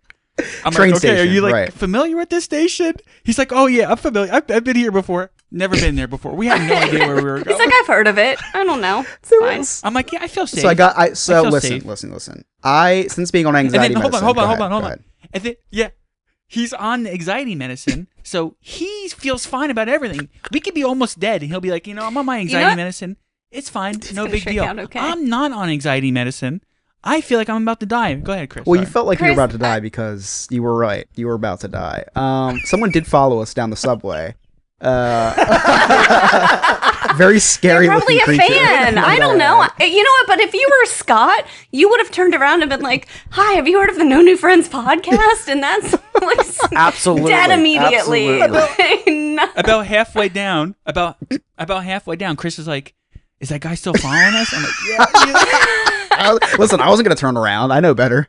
[0.66, 1.74] I'm Train like, "Okay, are you like right.
[1.74, 4.34] familiar with this station?" He's like, "Oh yeah, I'm familiar.
[4.34, 5.32] I've, I've been here before.
[5.56, 6.34] Never been there before.
[6.34, 7.56] We had no idea where we were going.
[7.56, 8.40] He's like, I've heard of it.
[8.56, 9.06] I don't know.
[9.22, 9.88] It's there fine.
[9.88, 11.86] I'm like, "Yeah, I feel safe." so I got I so feel listen safe.
[11.86, 12.46] listen listen.
[12.64, 13.76] I since being on anxiety.
[13.76, 15.04] and anxiety then hold on, hold on, hold on, hold on.
[15.32, 15.90] And then yeah,
[16.48, 20.30] he's on anxiety medicine, so he feels fine about everything.
[20.52, 22.70] We could be almost dead, and he'll be like, "You know, I'm on my anxiety
[22.70, 22.76] what?
[22.76, 23.18] medicine.
[23.52, 24.00] It's fine.
[24.14, 24.64] no big deal.
[24.64, 25.00] out okay.
[25.00, 26.62] I'm not on anxiety medicine.
[27.04, 28.16] I feel like I'm about to die.
[28.16, 28.66] Go ahead, Chris.
[28.66, 31.08] Well, you felt like you were about to die because you were right.
[31.16, 32.06] You were about to die.
[32.16, 34.36] Um, someone did follow us down the subway.
[34.82, 35.34] Uh,
[37.16, 37.86] very scary.
[37.86, 38.54] You're probably a looking creature.
[38.54, 38.98] fan.
[38.98, 39.66] I don't know.
[39.80, 40.28] You know what?
[40.28, 43.68] But if you were Scott, you would have turned around and been like, "Hi, have
[43.68, 48.42] you heard of the No New Friends podcast?" And that's like Absolutely, dead immediately.
[48.42, 49.34] absolutely.
[49.36, 51.18] Like, about halfway down, about
[51.58, 52.94] about halfway down, Chris is like,
[53.40, 55.06] "Is that guy still following us?" I'm like, "Yeah."
[56.16, 57.72] I- listen, I wasn't gonna turn around.
[57.72, 58.28] I know better.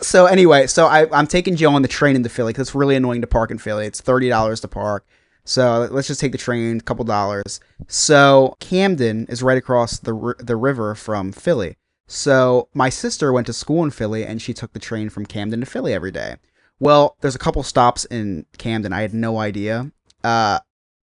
[0.00, 2.96] So anyway, so I, I'm taking Joe on the train into Philly because it's really
[2.96, 3.86] annoying to park in Philly.
[3.86, 5.06] It's thirty dollars to park.
[5.44, 7.60] So let's just take the train, a couple dollars.
[7.88, 11.76] So Camden is right across the the river from Philly.
[12.06, 15.60] So my sister went to school in Philly and she took the train from Camden
[15.60, 16.36] to Philly every day.
[16.78, 18.92] Well, there's a couple stops in Camden.
[18.92, 19.90] I had no idea.
[20.22, 20.58] Uh,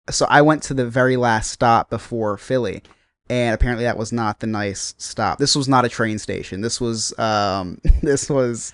[0.09, 2.81] so I went to the very last stop before Philly,
[3.29, 5.39] and apparently that was not the nice stop.
[5.39, 6.61] This was not a train station.
[6.61, 8.73] This was um, this was.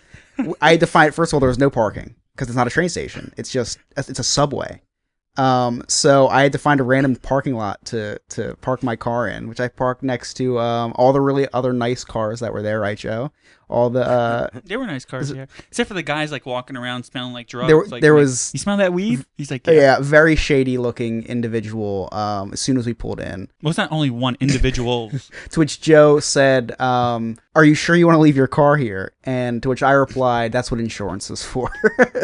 [0.61, 2.71] I had to find first of all there was no parking because it's not a
[2.71, 3.33] train station.
[3.37, 4.81] It's just it's a subway.
[5.37, 9.27] Um, so I had to find a random parking lot to to park my car
[9.27, 12.61] in, which I parked next to um, all the really other nice cars that were
[12.61, 13.31] there, right, Joe?
[13.72, 15.45] All the uh, They were nice cars, yeah.
[15.69, 17.67] Except for the guys like walking around smelling like drugs.
[17.67, 19.26] There were- like, there like, was- You smell that weed?
[19.38, 19.74] He's like, yeah.
[19.74, 19.97] yeah.
[20.01, 22.09] very shady looking individual.
[22.11, 25.09] Um, as soon as we pulled in, Well, it's not only one individual.
[25.51, 29.13] to which Joe said, um, "Are you sure you want to leave your car here?"
[29.24, 31.72] And to which I replied, "That's what insurance is for."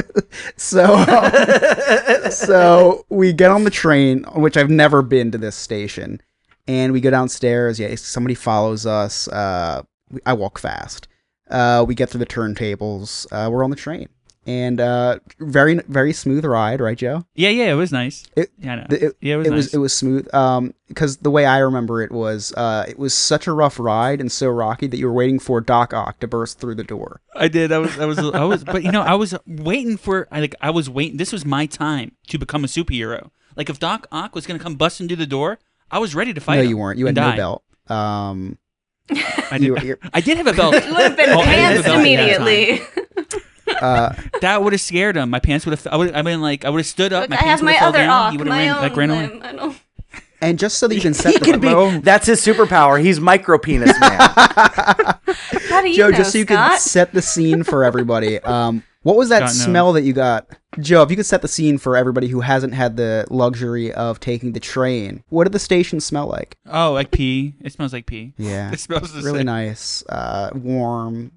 [0.57, 6.21] so, um, so we get on the train, which I've never been to this station,
[6.67, 7.79] and we go downstairs.
[7.79, 9.27] Yeah, somebody follows us.
[9.27, 9.83] Uh,
[10.25, 11.07] I walk fast.
[11.49, 13.25] Uh, we get through the turntables.
[13.31, 14.09] Uh, we're on the train,
[14.45, 17.25] and uh, very very smooth ride, right, Joe?
[17.35, 18.25] yeah, yeah, it was nice.
[18.35, 19.55] It- yeah, it, yeah, it was it nice.
[19.57, 20.33] was it was smooth.
[20.33, 24.19] Um, because the way I remember it was, uh, it was such a rough ride
[24.21, 27.21] and so rocky that you were waiting for Doc Ock to burst through the door.
[27.35, 27.71] I did.
[27.71, 27.97] I was.
[27.99, 28.19] I was.
[28.19, 28.63] I was.
[28.63, 30.27] But you know, I was waiting for.
[30.31, 30.55] I like.
[30.61, 31.17] I was waiting.
[31.17, 33.31] This was my time to become a superhero.
[33.55, 35.59] Like if Doc Ock was gonna come busting through the door,
[35.91, 36.57] I was ready to fight.
[36.57, 36.99] no, him you weren't.
[36.99, 37.35] You had no die.
[37.37, 37.63] belt.
[37.87, 38.57] Um,
[39.09, 39.83] I you did.
[39.83, 40.73] you're- I did have a belt.
[40.73, 42.47] You would have been Oh, I did have a pantsed belt at that time.
[42.47, 42.81] immediately.
[43.81, 45.29] uh, That would have scared him.
[45.29, 45.87] My pants would have.
[45.91, 46.13] I would.
[46.13, 47.21] I mean, like I would have stood up.
[47.21, 48.09] Look, my I pants have my have fell other down.
[48.09, 49.27] off, he would have my ran, own like ran away.
[49.27, 49.41] limb.
[49.43, 49.77] I don't.
[50.41, 51.99] and just so that you can set He the, can be.
[51.99, 53.01] That's his superpower.
[53.01, 54.19] He's micro penis man.
[54.19, 56.71] How do you Joe, know, just so you Scott?
[56.73, 58.39] could set the scene for everybody.
[58.39, 59.63] Um, what was that God knows.
[59.63, 60.49] smell that you got,
[60.81, 61.01] Joe?
[61.01, 64.51] If you could set the scene for everybody who hasn't had the luxury of taking
[64.51, 66.57] the train, what did the station smell like?
[66.69, 67.55] Oh, like pee.
[67.61, 68.33] It smells like pee.
[68.37, 69.45] Yeah, It smells the really same.
[69.45, 71.31] nice, uh, warm.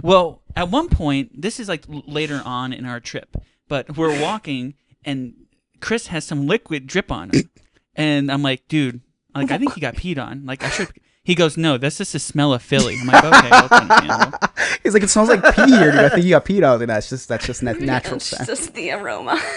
[0.00, 3.36] Well, at one point, this is like later on in our trip,
[3.66, 4.74] but we're walking
[5.04, 5.34] and
[5.80, 7.50] Chris has some liquid drip on him,
[7.96, 9.00] and I'm like, dude,
[9.34, 10.46] like I think he got peed on.
[10.46, 10.88] Like I should.
[11.24, 14.38] He goes, "No, that's just the smell of Philly." I'm like, "Okay, that's understandable."
[14.82, 15.92] He's like, it smells like pee here.
[15.92, 16.00] Dude.
[16.00, 16.80] I think you got peed out.
[16.80, 18.48] And that's just that's just nat- natural It's scent.
[18.48, 19.40] just the aroma.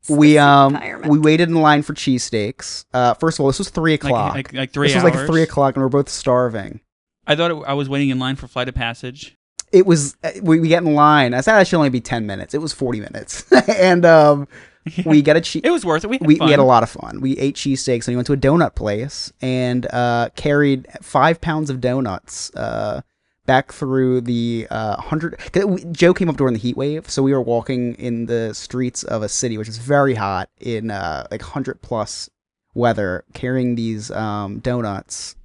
[0.00, 2.86] It's We um we waited in line for cheesesteaks.
[2.92, 4.34] Uh, first of all, this was three o'clock.
[4.34, 6.80] like, like three this was like three o'clock, and we're both starving.
[7.24, 9.36] I thought it, I was waiting in line for Flight of Passage.
[9.70, 11.34] It was uh, we, we get in line.
[11.34, 12.52] I said it should only be ten minutes.
[12.52, 14.48] It was forty minutes, and um
[15.04, 15.62] we got a cheese.
[15.64, 16.10] It was worth it.
[16.10, 17.20] We had, we, we had a lot of fun.
[17.20, 21.70] We ate cheesesteaks and we went to a donut place and uh, carried five pounds
[21.70, 23.02] of donuts uh,
[23.46, 25.38] back through the uh, hundred.
[25.54, 29.02] we- Joe came up during the heat wave, so we were walking in the streets
[29.02, 32.28] of a city which is very hot in uh, like hundred plus
[32.74, 35.36] weather, carrying these um, donuts.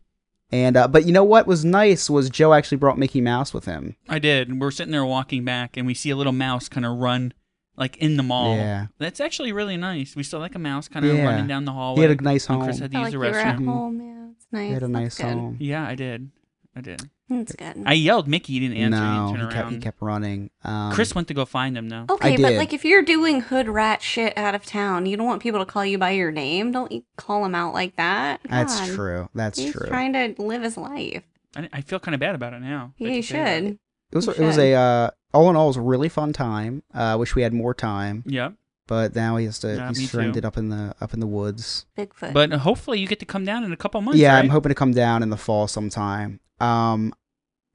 [0.50, 3.66] And uh, but you know what was nice was Joe actually brought Mickey Mouse with
[3.66, 3.98] him.
[4.08, 4.48] I did.
[4.48, 7.34] And we're sitting there walking back, and we see a little mouse kind of run
[7.78, 8.56] like in the mall.
[8.58, 8.88] Yeah.
[8.98, 10.16] That's actually really nice.
[10.16, 11.24] We saw like a mouse kind of Yeah.
[11.24, 12.02] running down the hallway.
[12.04, 12.66] He had a nice and home.
[12.66, 13.60] Chris had to I use like the you were at restroom.
[13.62, 13.66] Mhm.
[13.66, 14.02] home.
[14.02, 14.68] Yeah, it's nice.
[14.68, 15.26] He had a That's nice good.
[15.34, 15.58] home.
[15.60, 16.32] Yeah, I did.
[16.76, 17.10] I did.
[17.30, 17.84] That's good.
[17.86, 18.54] I yelled Mickey.
[18.54, 19.00] He didn't answer.
[19.00, 19.82] no, he he turned kept, he around.
[19.82, 20.50] kept running.
[20.64, 22.06] Um, Chris went to go find him though.
[22.10, 22.58] Okay, I but did.
[22.58, 25.66] like if you're doing hood rat shit out of town, you don't want people to
[25.66, 26.72] call you by your name.
[26.72, 28.40] Don't you call him out like that?
[28.50, 28.96] That's God.
[28.96, 29.30] true.
[29.36, 29.88] That's He's true.
[29.88, 31.24] trying to live his life.
[31.56, 32.94] I, I feel kind of bad about it now.
[32.98, 33.60] Yeah, that you say that.
[33.64, 33.80] should.
[34.12, 34.64] It was You it was should.
[34.64, 36.84] a uh, all in all it was a really fun time.
[36.94, 38.54] Uh, wish we had more time, Yep.
[38.88, 40.08] but now he has to Yeah, me he's too.
[40.08, 41.86] stranded up in the up in the woods.
[41.98, 42.34] Bigfoot.
[42.34, 44.20] But hopefully you get to come down in a couple months.
[44.20, 44.40] yeah, right?
[44.44, 46.40] I'm hoping to come down in the fall sometime.
[46.60, 47.14] Um,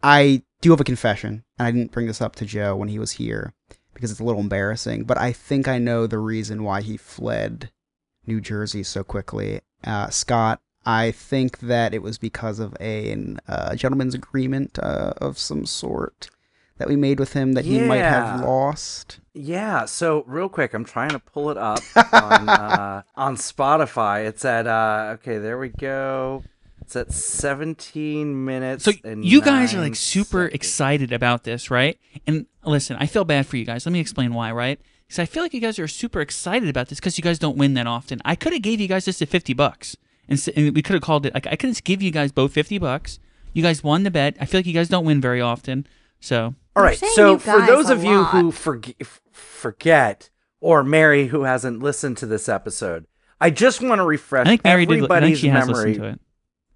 [0.02, 2.98] I do have a confession, and I didn't bring this up to Joe when he
[2.98, 3.52] was here
[3.94, 5.04] because it's a little embarrassing.
[5.04, 7.70] But I think I know the reason why he fled
[8.26, 9.60] New Jersey so quickly.
[9.84, 15.12] Uh, Scott, I think that it was because of a an, uh, gentleman's agreement uh,
[15.18, 16.30] of some sort
[16.82, 19.20] that we made with him that he might have lost.
[19.34, 21.78] Yeah, so real quick, I'm trying to pull it up
[22.12, 24.26] on uh, on Spotify.
[24.26, 26.42] It's at uh, okay, there we go.
[26.80, 28.84] It's at 17 minutes.
[28.84, 30.54] So and you guys are like super seconds.
[30.54, 31.98] excited about this, right?
[32.26, 33.86] And listen, I feel bad for you guys.
[33.86, 34.80] Let me explain why, right?
[35.06, 37.56] Because I feel like you guys are super excited about this because you guys don't
[37.56, 38.20] win that often.
[38.24, 39.96] I could have gave you guys just at fifty bucks,
[40.28, 42.32] and, s- and we could have called it like I could just give you guys
[42.32, 43.18] both fifty bucks.
[43.54, 44.36] You guys won the bet.
[44.40, 45.86] I feel like you guys don't win very often,
[46.20, 46.98] so All You're right.
[46.98, 48.94] saying So for those a of you who forg-
[49.32, 53.06] forget, or Mary who hasn't listened to this episode,
[53.40, 54.92] I just want to refresh I think Mary did.
[54.92, 56.20] I everybody's think she has memory listened to it.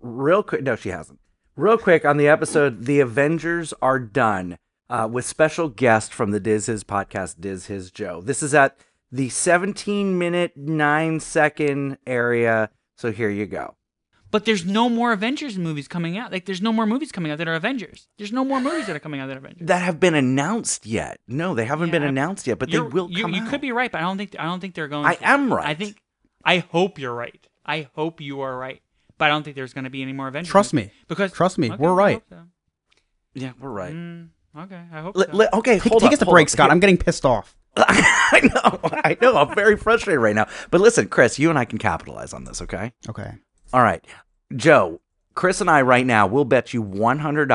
[0.00, 0.62] real quick.
[0.62, 1.18] No, she hasn't.
[1.56, 4.58] Real quick on the episode, the Avengers are done
[4.90, 8.20] uh, with special guest from the Diz His podcast, Diz His Joe.
[8.20, 8.76] This is at
[9.10, 12.68] the 17 minute, nine second area.
[12.96, 13.74] So here you go.
[14.32, 16.32] But there's no more Avengers movies coming out.
[16.32, 18.08] Like there's no more movies coming out that are Avengers.
[18.18, 19.66] There's no more movies that are coming out that are Avengers.
[19.68, 21.20] That have been announced yet?
[21.28, 22.08] No, they haven't been Yeah.
[22.08, 23.48] announced yet, but they will you, come you out.
[23.50, 25.06] could be right, but I don't think I don't think they're going.
[25.06, 25.28] I to.
[25.28, 25.66] am right.
[25.66, 25.96] I think
[26.44, 27.46] I hope you're right.
[27.64, 28.82] I hope you are right,
[29.16, 30.50] but I don't think there's going to be any more Avengers.
[30.50, 30.88] Trust movies.
[30.90, 30.94] me.
[31.08, 32.22] because Trust me, Okay, we're right.
[32.28, 32.38] so.
[33.34, 33.92] Yeah, we're right.
[33.94, 35.36] Mm, okay, I hope Li- so.
[35.36, 36.50] li- okay, Take, hold take us to hold break, up.
[36.50, 36.70] Scott.
[36.70, 37.56] I'm getting pissed off.
[37.76, 39.36] I know, I know.
[39.36, 40.46] I'm very frustrated right now.
[40.70, 42.92] But listen, Chris, you and I can capitalize on this, okay?
[43.08, 43.34] Okay.
[43.72, 44.04] All right.
[44.54, 45.00] Joe,
[45.34, 47.48] Chris and I right now will bet you $100,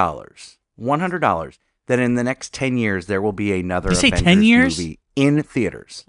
[0.79, 1.57] $100
[1.87, 4.77] that in the next 10 years there will be another You say 10 Avengers years?
[4.79, 6.05] movie in theaters.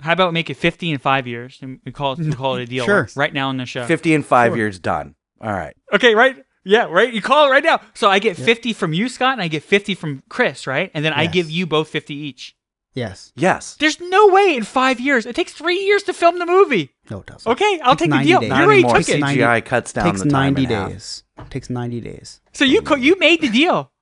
[0.00, 2.62] How about make it 50 in five years and we call it we call it
[2.62, 3.08] a deal Sure.
[3.16, 3.84] right now in the show.
[3.84, 4.56] 50 in 5 Sure.
[4.56, 5.14] years done.
[5.40, 5.76] All right.
[5.92, 6.36] Okay, right?
[6.64, 7.12] Yeah, right.
[7.12, 7.80] You call it right now.
[7.94, 10.90] So I get 50 from you, Scott, and I get 50 from Chris, right?
[10.94, 12.54] And then I give you both 50 each.
[12.94, 13.32] Yes.
[13.36, 13.76] Yes.
[13.76, 15.24] There's no way in five years.
[15.24, 16.90] It takes three years to film the movie.
[17.10, 17.50] No, it doesn't.
[17.50, 18.40] Okay, I'll take the deal.
[18.40, 18.48] days.
[18.50, 18.98] You already anymore.
[18.98, 19.18] took it.
[19.20, 20.88] Ninety- CGI cuts down takes the time 90 in half.
[20.90, 21.24] days.
[21.50, 22.40] Takes 90 days.
[22.52, 23.92] So you co- you made the deal.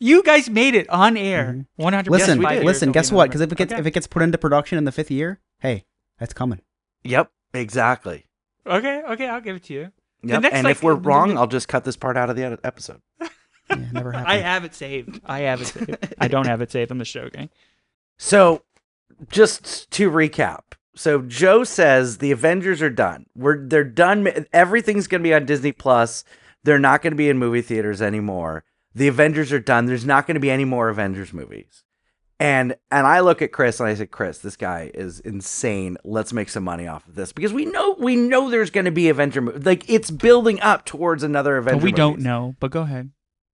[0.00, 1.44] You guys made it on air.
[1.46, 1.82] Mm-hmm.
[1.82, 2.64] One hundred Listen, percent.
[2.64, 2.92] listen.
[2.92, 3.28] Guess what?
[3.28, 5.84] Because if it gets if it gets put into production in the fifth year, hey,
[6.18, 6.60] that's coming.
[7.04, 8.26] Yep, exactly.
[8.66, 9.92] okay, okay, I'll give it to you.
[10.22, 10.42] The Yep.
[10.42, 13.00] next, and like, if we're wrong, I'll just cut this part out of the episode.
[13.70, 14.30] Yeah, never happened.
[14.30, 15.20] I have it saved.
[15.24, 15.96] I have it saved.
[16.18, 17.48] I don't have it saved on the show, gang.
[18.18, 18.62] So,
[19.30, 20.73] just to recap.
[20.96, 23.26] So Joe says the Avengers are done.
[23.34, 24.46] We're they're done.
[24.52, 26.24] Everything's going to be on Disney Plus.
[26.62, 28.64] They're not going to be in movie theaters anymore.
[28.94, 29.86] The Avengers are done.
[29.86, 31.82] There's not going to be any more Avengers movies.
[32.40, 35.96] And and I look at Chris and I say, Chris, this guy is insane.
[36.04, 38.90] Let's make some money off of this because we know we know there's going to
[38.90, 41.78] be Avenger like it's building up towards another Avenger.
[41.78, 42.56] But we don't know.
[42.58, 43.10] But go ahead.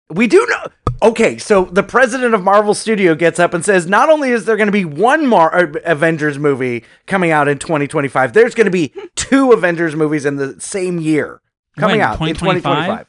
[0.09, 0.67] We do know.
[1.03, 4.57] Okay, so the president of Marvel Studio gets up and says, not only is there
[4.57, 8.71] going to be one Mar- uh, Avengers movie coming out in 2025, there's going to
[8.71, 11.41] be two Avengers movies in the same year
[11.79, 12.63] coming When, out in 2025?
[12.63, 13.07] 2025.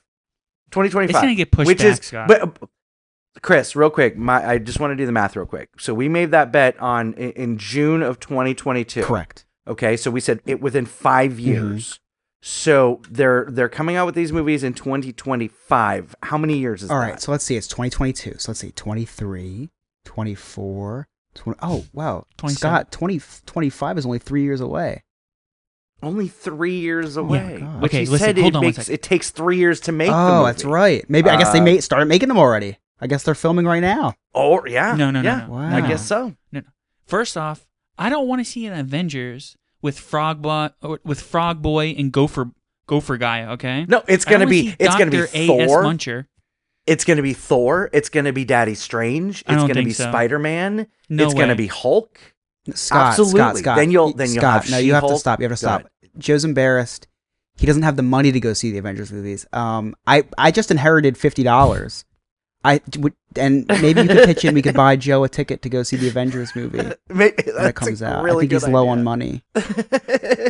[0.72, 1.10] 2025.
[1.10, 2.28] It's gonna get pushed which back, is, Scott.
[2.30, 2.68] But uh,
[3.42, 5.70] Chris, real quick, my I just want to do the math real quick.
[5.82, 9.04] So we made that bet on in, in June of 2022.
[9.04, 9.46] Correct.
[9.68, 11.40] Okay, so we said it within five Mm-hmm.
[11.42, 12.00] years.
[12.42, 16.16] So they're they're coming out with these movies in 2025.
[16.24, 17.06] How many years is All that?
[17.12, 17.56] right, so let's see.
[17.56, 18.36] It's 2022.
[18.40, 18.72] So let's see.
[18.72, 19.70] 23,
[20.06, 21.60] 24, 20.
[21.62, 22.26] Oh, wow.
[22.38, 22.58] 27.
[22.58, 25.04] Scott, 20, 25 is only three years away.
[26.04, 27.58] Only three years away.
[27.60, 27.82] God.
[27.82, 28.94] Which Okay, he listen, said hold it on one makes second.
[28.96, 30.10] it takes three years to make.
[30.10, 30.46] the oh, movie.
[30.52, 31.08] that's right.
[31.08, 32.80] Maybe I guess they Uh, made started making them already.
[33.00, 34.16] I guess they're filming right now.
[34.34, 34.96] Oh yeah.
[34.96, 35.46] No, no, no, yeah.
[35.46, 35.54] no.
[35.54, 35.76] Wow.
[35.76, 36.36] I guess so.
[36.52, 36.62] No.
[37.06, 37.68] First off,
[38.00, 40.70] I don't want to see an Avengers with Frog Boy,
[41.04, 42.52] with Frog Boy and Gopher
[42.88, 43.46] Gopher Guy.
[43.54, 43.86] Okay.
[43.88, 45.30] No, it's gonna be see it's gonna be Dr.
[45.34, 45.68] A.S.
[45.70, 45.84] Thor.
[45.84, 46.26] Muncher.
[46.88, 47.90] It's gonna be Thor.
[47.94, 49.44] It's gonna be Daddy Strange.
[49.48, 50.10] I It's don't gonna think be so.
[50.10, 50.88] Spider Man.
[51.10, 52.20] No it's gonna be Hulk.
[52.74, 53.40] Scott, Absolutely.
[53.40, 53.78] Scott, Scott.
[53.78, 55.40] Then you'll- then you'll Scott, have no, you have to stop.
[55.40, 55.88] You have to stop.
[56.18, 57.08] Joe's embarrassed.
[57.58, 59.46] He doesn't have the money to go see the Avengers movies.
[59.54, 62.06] Um, I I just inherited fifty dollars.
[62.64, 64.54] I would, and maybe you could pitch in.
[64.54, 68.02] We could buy Joe a ticket to go see the Avengers movie when it comes
[68.02, 68.24] a out.
[68.24, 69.44] Really I think good he's low on money.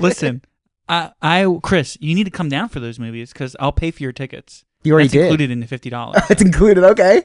[0.01, 0.41] Listen,
[0.89, 4.03] I, I, Chris, you need to come down for those movies because I'll pay for
[4.03, 4.65] your tickets.
[4.83, 5.21] You already That's did.
[5.25, 6.21] included in the fifty dollars.
[6.29, 6.83] it's included.
[6.83, 7.23] Okay.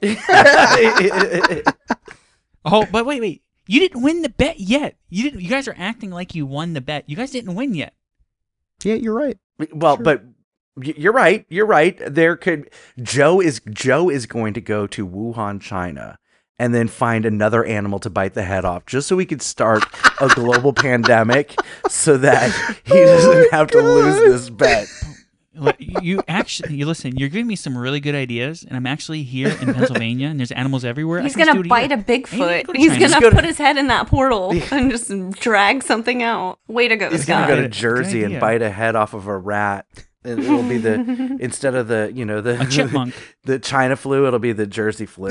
[2.64, 4.97] oh, but wait, wait, you didn't win the bet yet.
[5.09, 5.41] You didn't.
[5.43, 7.09] You guys are acting like you won the bet.
[7.09, 7.95] You guys didn't win yet.
[8.82, 9.39] yeah, you're right.
[9.72, 10.05] well, Sure.
[10.05, 10.32] but y-
[10.80, 11.46] you're right.
[11.48, 11.98] You're right.
[12.06, 12.70] There could
[13.02, 16.18] Joe is Joe is going to go to Wuhan, China,
[16.58, 19.84] and then find another animal to bite the head off, just so we could start
[20.20, 21.54] a global pandemic,
[21.88, 22.50] so that
[22.84, 24.86] he oh doesn't have to lose this bet.
[25.78, 27.16] You actually, you listen.
[27.16, 30.52] You're giving me some really good ideas, and I'm actually here in Pennsylvania, and there's
[30.52, 31.22] animals everywhere.
[31.22, 31.98] He's gonna bite here.
[31.98, 32.66] a Bigfoot.
[32.66, 33.08] go to He's China.
[33.08, 35.10] gonna go to- put his head in that portal and just
[35.40, 36.58] drag something out.
[36.68, 37.48] Way to go, He's Scott.
[37.48, 39.86] gonna go to Jersey and bite a head off of a rat.
[40.26, 43.14] And It'll be the instead of the you know the A chipmunk.
[43.44, 44.26] the China flu.
[44.26, 45.30] It'll be the Jersey flu.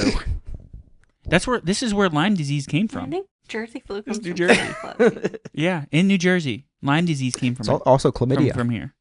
[1.26, 3.06] That's where this is where Lyme disease came from.
[3.06, 4.74] I think Jersey flu comes New from Jersey.
[5.00, 5.36] Jersey.
[5.54, 8.54] Yeah, in New Jersey, Lyme disease came from It's also chlamydia.
[8.54, 8.94] from here.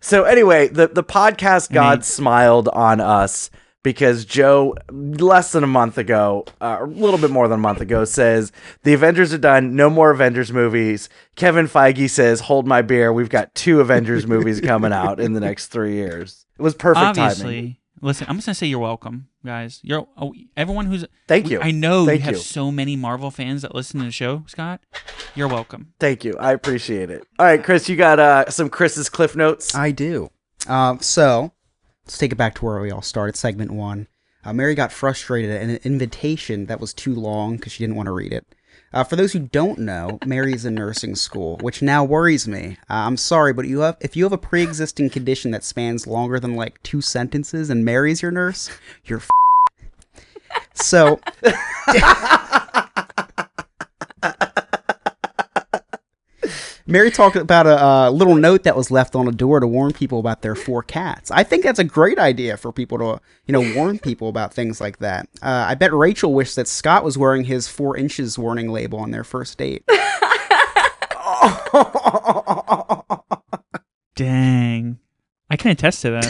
[0.00, 3.50] so anyway, the the podcast I god mean- smiled on us
[3.88, 7.80] because Joe, less than a month ago, uh, a little bit more than a month
[7.80, 9.74] ago, says the Avengers are done.
[9.74, 11.08] No more Avengers movies.
[11.36, 13.14] Kevin Feige says, "Hold my beer.
[13.14, 17.06] We've got two Avengers movies coming out in the next three years." It was perfect
[17.06, 17.76] Obviously, timing.
[18.02, 18.26] listen.
[18.28, 19.80] I'm just gonna say you're welcome, guys.
[19.82, 21.06] You're oh, everyone who's.
[21.26, 21.58] Thank you.
[21.62, 22.40] I know Thank you have you.
[22.40, 24.82] so many Marvel fans that listen to the show, Scott.
[25.34, 25.94] You're welcome.
[25.98, 26.36] Thank you.
[26.38, 27.24] I appreciate it.
[27.38, 29.74] All right, Chris, you got uh, some Chris's cliff notes.
[29.74, 30.28] I do.
[30.66, 31.52] Um, so
[32.08, 33.36] let's take it back to where we all started.
[33.36, 34.06] Segment one.
[34.42, 38.06] Uh, Mary got frustrated at an invitation that was too long because she didn't want
[38.06, 38.46] to read it.
[38.94, 42.78] Uh, for those who don't know, Mary's in nursing school, which now worries me.
[42.88, 46.40] Uh, I'm sorry, but you have if you have a pre-existing condition that spans longer
[46.40, 48.70] than like two sentences, and Mary's your nurse,
[49.04, 49.18] you're.
[49.18, 49.28] F-
[50.72, 51.20] so
[56.88, 59.92] Mary talked about a, uh little note that was left on a door to warn
[59.92, 61.30] people about their four cats.
[61.30, 64.80] I think that's a great idea for people to, you know, warn people about things
[64.80, 65.28] like that.
[65.42, 69.10] Uh, I bet Rachel wished that Scott was wearing his four inches warning label on
[69.10, 69.84] their first date.
[74.16, 74.98] Dang,
[75.50, 76.24] I can attest to that.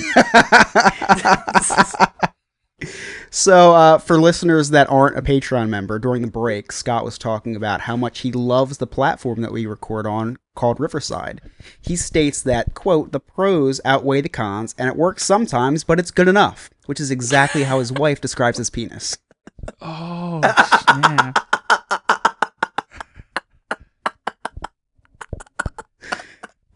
[3.30, 7.54] So, uh, for listeners that aren't a Patreon member, during the break, Scott was talking
[7.54, 11.40] about how much he loves the platform that we record on called Riverside.
[11.80, 16.10] He states that, quote, the pros outweigh the cons, and it works sometimes, but it's
[16.10, 19.18] good enough, which is exactly how his wife describes his penis.
[19.80, 20.40] oh
[20.88, 21.38] snap!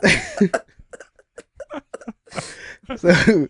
[2.97, 3.49] So,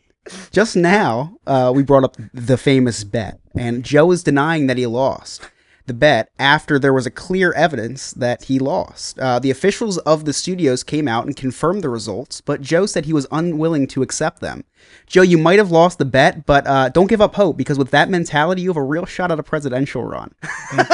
[0.50, 4.86] just now, uh, we brought up the famous bet, and Joe is denying that he
[4.86, 5.48] lost
[5.86, 9.18] the bet after there was a clear evidence that he lost.
[9.18, 13.04] Uh, the officials of the studios came out and confirmed the results, but Joe said
[13.04, 14.64] he was unwilling to accept them.
[15.06, 17.90] Joe, you might have lost the bet, but uh, don't give up hope because with
[17.90, 20.34] that mentality, you have a real shot at a presidential run.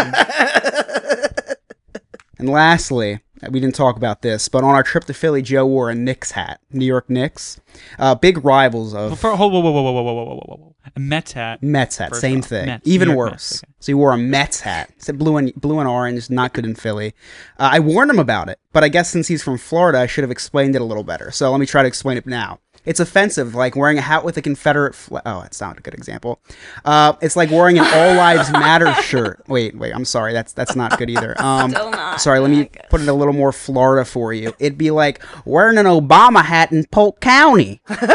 [2.38, 3.20] And lastly,
[3.51, 6.32] we didn't talk about this, but on our trip to Philly, Joe wore a Knicks
[6.32, 6.61] hat.
[6.70, 7.61] New York Knicks,
[7.99, 10.74] uh, big rivals of whoa, whoa, whoa, whoa, whoa, whoa, whoa, whoa, whoa, whoa!
[10.97, 11.62] A Mets hat.
[11.62, 12.66] Mets hat, same off, thing.
[12.66, 13.32] Mets, Even worse.
[13.32, 13.72] Mets, okay.
[13.80, 14.91] So he wore a Mets hat.
[14.97, 17.14] It said blue and blue and orange, not good in Philly.
[17.59, 20.24] Uh, I warned him about it, but I guess since he's from Florida, I should
[20.24, 21.30] have explained it a little better.
[21.30, 22.61] So let me try to explain it now.
[22.84, 25.22] It's offensive, like wearing a hat with a Confederate flag.
[25.26, 26.40] Oh, that's not a good example.
[26.84, 29.42] Uh, it's like wearing an All Lives Matter shirt.
[29.46, 30.32] Wait, wait, I'm sorry.
[30.32, 31.34] That's that's not good either.
[31.48, 34.52] Um, Still not sorry, let me put it a little more Florida for you.
[34.58, 37.80] It'd be like wearing an Obama hat in Polk County.
[37.86, 38.08] First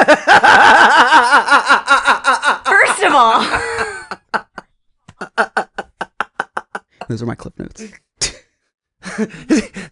[3.03, 3.41] of all,
[7.09, 7.83] Those are my clip notes.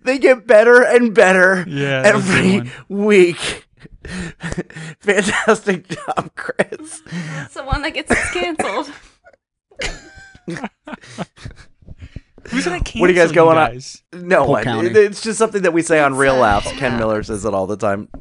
[0.03, 3.67] they get better and better Yeah, that was a good every week.
[4.99, 7.01] Fantastic job, Chris.
[7.11, 8.91] That's the one that gets canceled.
[12.49, 13.71] Who's gonna cancel What are you guys going on?
[13.71, 14.03] guys?
[14.13, 14.63] No Polk one.
[14.63, 14.89] County.
[14.89, 16.71] It's just something that we say on Real It's, Laughs.
[16.71, 16.97] Ken yeah.
[16.97, 18.09] Miller says it all the time.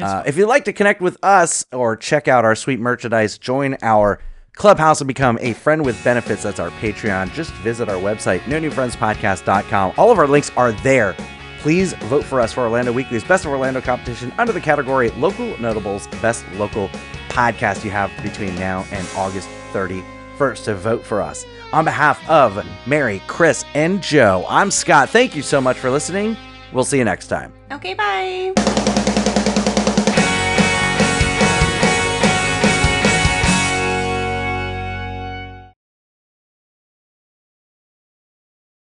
[0.00, 3.76] Uh, if you'd like to connect with us or check out our sweet merchandise, join
[3.82, 4.18] our
[4.54, 6.42] clubhouse and become a friend with benefits.
[6.42, 7.32] That's our Patreon.
[7.34, 9.92] Just visit our website, no new friends podcast.com.
[9.98, 11.14] All of our links are there.
[11.62, 15.56] Please vote for us for Orlando Weekly's Best of Orlando competition under the category Local
[15.60, 16.88] Notables Best Local
[17.28, 17.84] Podcast.
[17.84, 21.46] You have between now and August 31st to vote for us.
[21.72, 25.08] On behalf of Mary, Chris, and Joe, I'm Scott.
[25.10, 26.36] Thank you so much for listening.
[26.72, 27.52] We'll see you next time.
[27.70, 29.20] Okay, bye.